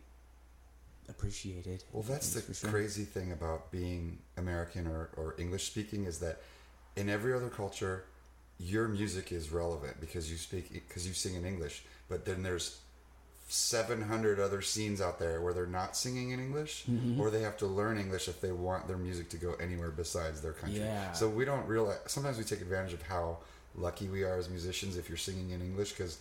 [1.07, 1.83] appreciated.
[1.91, 2.69] Well, that's the sure.
[2.69, 6.41] crazy thing about being American or, or English speaking is that
[6.95, 8.05] in every other culture,
[8.59, 11.83] your music is relevant because you speak because you sing in English.
[12.09, 12.79] But then there's
[13.51, 17.19] 700 other scenes out there where they're not singing in English Mm-hmm.
[17.19, 20.39] or they have to learn English if they want their music to go anywhere besides
[20.41, 20.79] their country.
[20.79, 21.11] Yeah.
[21.13, 23.39] So we don't realize sometimes we take advantage of how
[23.75, 26.19] lucky we are as musicians if you're singing in English because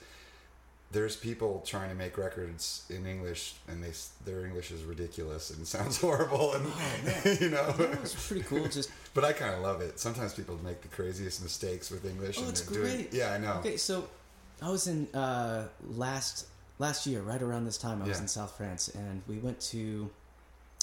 [0.90, 3.92] there's people trying to make records in English and they
[4.24, 6.64] their English is ridiculous and sounds horrible and
[7.40, 8.66] you know That was pretty cool.
[8.68, 10.00] Just but I kind of love it.
[10.00, 13.12] Sometimes people make the craziest mistakes with English Oh, and it's they're doing great.
[13.12, 13.52] Yeah, I know.
[13.60, 14.08] Okay, so
[14.62, 16.46] I was in uh, last
[16.78, 18.02] last year, right around this time.
[18.02, 20.10] I was in South France, and we went to,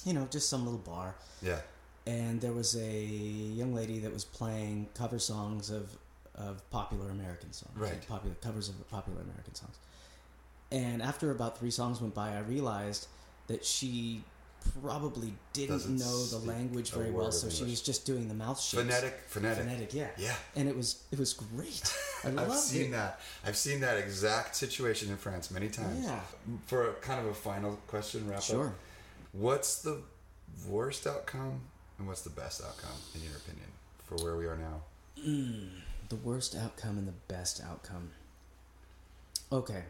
[0.06, 1.62] you know, just some little bar, Yeah.
[2.06, 5.98] and there was a young lady that was playing cover songs of
[6.36, 8.06] of popular American songs, Right.
[8.10, 9.78] popular covers of popular American songs.
[10.70, 13.08] And after about three songs went by, I realized
[13.48, 14.26] that she
[14.82, 18.60] probably didn't Doesn't know the language very well, so she was just doing the mouth
[18.60, 18.84] shapes.
[18.84, 19.64] Phonetic, phonetic.
[19.64, 20.08] Phonetic, yeah.
[20.18, 20.36] Yeah.
[20.56, 21.84] And it was it was great.
[22.24, 22.92] I I've loved seen it.
[22.92, 23.20] that.
[23.46, 26.04] I've seen that exact situation in France many times.
[26.06, 26.20] Yeah.
[26.68, 28.68] For a, kind of a final question, wrap Sure.
[28.68, 28.74] up.
[29.34, 30.02] What's the
[30.68, 31.62] worst outcome
[31.98, 33.68] and what's the best outcome in your opinion
[34.06, 34.82] for where we are now?
[35.22, 35.68] Hmm.
[36.10, 38.12] The worst outcome and the best outcome.
[39.52, 39.84] Okay.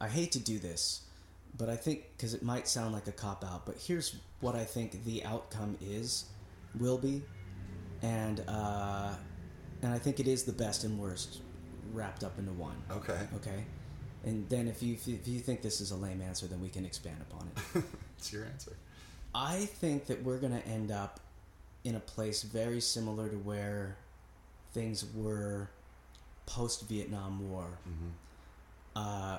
[0.00, 1.00] I hate to do this,
[1.56, 4.64] but I think because it might sound like a cop out, but here's what I
[4.64, 6.26] think the outcome is,
[6.78, 7.22] will be,
[8.02, 9.14] and uh,
[9.82, 11.40] and I think it is the best and worst
[11.92, 12.76] wrapped up into one.
[12.90, 13.18] Okay.
[13.36, 13.64] Okay.
[14.24, 16.84] And then if you if you think this is a lame answer, then we can
[16.84, 17.84] expand upon it.
[18.18, 18.72] It's your answer.
[19.32, 21.20] I think that we're going to end up
[21.84, 23.96] in a place very similar to where
[24.72, 25.70] things were
[26.46, 27.78] post Vietnam War.
[28.96, 29.38] Uh,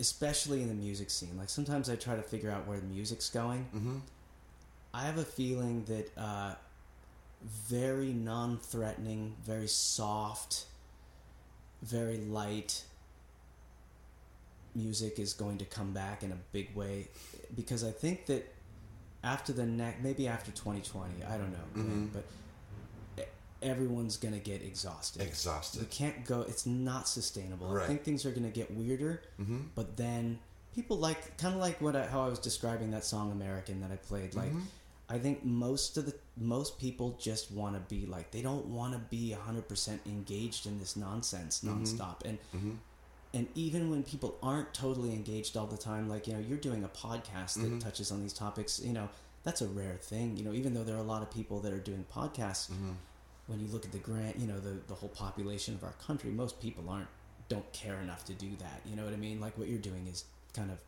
[0.00, 1.36] especially in the music scene.
[1.38, 3.66] Like sometimes I try to figure out where the music's going.
[3.76, 3.98] Mm-hmm.
[4.94, 6.54] I have a feeling that uh,
[7.68, 10.64] very non threatening, very soft,
[11.82, 12.82] very light
[14.74, 17.08] music is going to come back in a big way
[17.56, 18.52] because I think that
[19.24, 22.06] after the next, maybe after 2020, I don't know, Mm-hmm.
[22.06, 22.24] but e-
[23.62, 25.22] everyone's going to get exhausted.
[25.22, 25.80] Exhausted.
[25.80, 27.76] You can't go, it's not sustainable.
[27.78, 29.58] I think things are going to get weirder, Mm-hmm.
[29.74, 30.38] but then
[30.74, 33.90] people like, kind of like what I, how I was describing that song American that
[33.92, 34.34] I played.
[34.34, 34.60] Like, Mm-hmm.
[35.12, 38.92] I think most of the most people just want to be like they don't want
[38.92, 41.82] to be 100% engaged in this nonsense Mm-hmm.
[41.82, 42.38] nonstop and
[43.34, 46.84] and even when people aren't totally engaged all the time like you know you're doing
[46.84, 47.78] a podcast that Mm-hmm.
[47.80, 49.08] touches on these topics you know
[49.42, 51.72] that's a rare thing you know even though there are a lot of people that
[51.72, 52.92] are doing podcasts Mm-hmm.
[53.50, 56.30] When you look at the grant you know the the whole population of our country
[56.30, 57.08] most people aren't
[57.50, 58.80] don't care enough to do that.
[58.86, 59.40] You know what i mean?
[59.40, 60.24] Like what you're doing is
[60.54, 60.78] kind of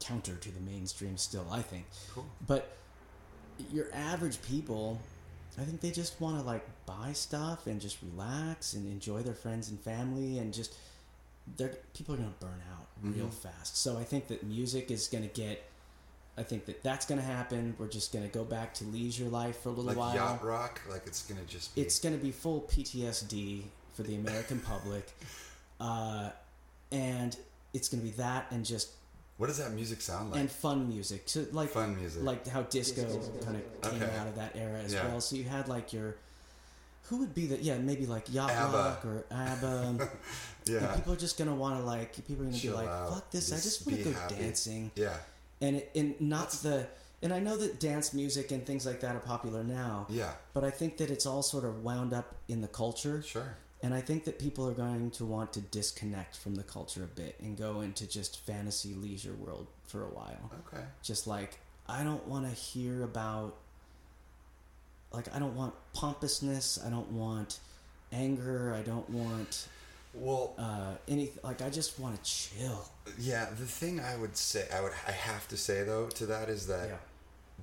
[0.00, 1.86] counter to the mainstream still i think.
[2.12, 2.26] Cool.
[2.46, 2.76] but
[3.72, 5.00] your average people
[5.56, 9.34] i think they just want to like buy stuff and just relax and enjoy their
[9.34, 10.74] friends and family and just
[11.56, 13.48] they're people are going to burn out real mm-hmm.
[13.48, 13.76] fast.
[13.76, 15.62] So i think that music is going to get
[16.36, 19.26] i think that that's going to happen we're just going to go back to leisure
[19.26, 22.16] life for a little Like while yacht rock, like it's gonna just be it's going
[22.16, 23.62] to be full PTSD
[23.94, 25.06] for the American public,
[25.80, 26.30] uh,
[26.90, 27.36] and
[27.72, 28.90] it's going to be that and just
[29.36, 30.40] what does that music sound like?
[30.40, 32.22] and fun music, so like Fun music.
[32.22, 33.02] like how disco
[33.44, 34.16] kind of came Okay.
[34.16, 35.06] out of that era as Yeah.
[35.08, 35.20] well.
[35.20, 36.16] So you had like your
[37.08, 38.76] who would be the yeah maybe like yacht ABBA.
[38.76, 39.66] rock or ABBA.
[39.86, 40.08] and
[40.66, 40.94] yeah.
[40.94, 43.10] people are just going to want to like people are going to be like out.
[43.12, 44.34] fuck this, I Just just want to go happy.
[44.36, 45.16] dancing Yeah.
[45.60, 46.86] And it, and not the
[47.22, 50.06] and I know that dance music and things like that are popular now.
[50.10, 50.32] Yeah.
[50.52, 53.22] But I think that it's all sort of wound up in the culture.
[53.22, 53.56] Sure.
[53.82, 57.06] And I think that people are going to want to disconnect from the culture a
[57.06, 60.50] bit and go into just fantasy leisure world for a while.
[60.66, 60.82] Okay.
[61.02, 61.58] Just like
[61.88, 63.56] I don't want to hear about
[65.12, 67.58] like I don't want pompousness, I don't want
[68.12, 69.68] anger, I don't want
[70.14, 72.88] Well, uh any like I just want to chill.
[73.18, 73.46] yeah.
[73.50, 76.66] The thing I would say, I would, I have to say though to that is
[76.68, 76.96] that Yeah.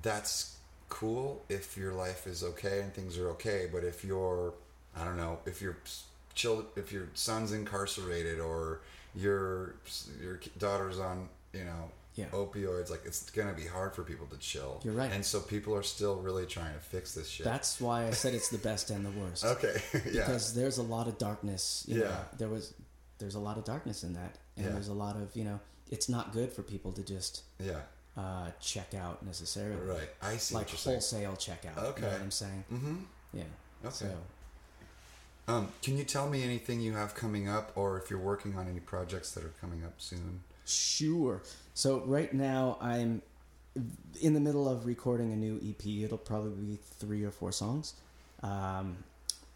[0.02, 0.56] that's
[0.88, 3.68] cool if your life is okay and things are okay.
[3.72, 4.52] But if you're,
[4.96, 5.76] I don't know, if your
[6.34, 8.80] child, if your son's incarcerated or
[9.14, 9.74] your
[10.20, 12.26] your daughter's on, you know, Yeah.
[12.32, 14.80] opioids, like it's gonna be hard for people to chill.
[14.84, 15.10] You're right.
[15.10, 17.44] And so people are still really trying to fix this shit.
[17.44, 19.44] That's why I said it's the best and the worst.
[19.54, 19.80] okay.
[20.12, 20.26] yeah.
[20.26, 21.84] Because there's a lot of darkness.
[21.88, 22.08] You Yeah.
[22.08, 22.74] Know, there was
[23.18, 24.72] there's a lot of darkness in that, and Yeah.
[24.72, 25.58] there's a lot of you know.
[25.90, 27.80] It's not good for people to just yeah.
[28.16, 29.76] uh, check out necessarily.
[29.86, 30.08] Right.
[30.22, 30.94] I see Like saying.
[30.96, 31.76] wholesale checkout.
[31.76, 32.00] You Okay.
[32.02, 32.64] know what I'm saying?
[32.72, 32.96] Mm-hmm.
[33.34, 33.42] Yeah.
[33.84, 33.94] Okay.
[33.94, 34.16] So
[35.48, 38.68] Um, can you tell me anything you have coming up, or if you're working on
[38.68, 40.42] any projects that are coming up soon?
[40.64, 41.42] Sure.
[41.74, 43.22] So right now I'm
[44.20, 45.86] in the middle of recording a new EP.
[46.04, 47.94] It'll probably be three or four songs.
[48.42, 48.96] Um,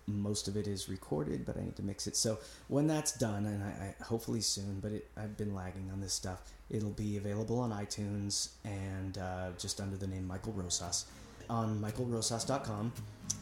[0.07, 2.17] most of it is recorded, but I need to mix it.
[2.17, 2.39] So
[2.69, 6.13] when that's done, and I, I hopefully soon, but it, I've been lagging on this
[6.13, 6.41] stuff.
[6.71, 11.07] It'll be available on iTunes and uh, just under the name Michael Rosas
[11.51, 12.93] on michaelrosas.com.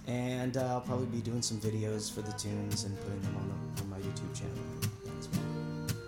[0.06, 3.74] And uh, I'll probably be doing some videos for the tunes and putting them on,
[3.76, 4.93] the, on my YouTube channel.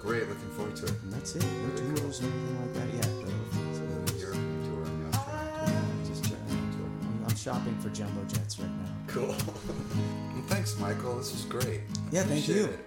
[0.06, 0.92] Great, looking forward to it.
[1.02, 1.42] And that's it.
[1.42, 2.06] No Very cool.
[2.06, 3.08] or anything like that yet.
[3.20, 6.88] But The European tour and the Australian just checking tour.
[7.02, 8.92] I'm, I'm shopping for jumbo jets right now.
[9.08, 9.26] Cool.
[9.26, 11.16] well, thanks, Michael.
[11.18, 11.80] This is great.
[12.12, 12.66] Yeah, thank you.
[12.66, 12.78] it.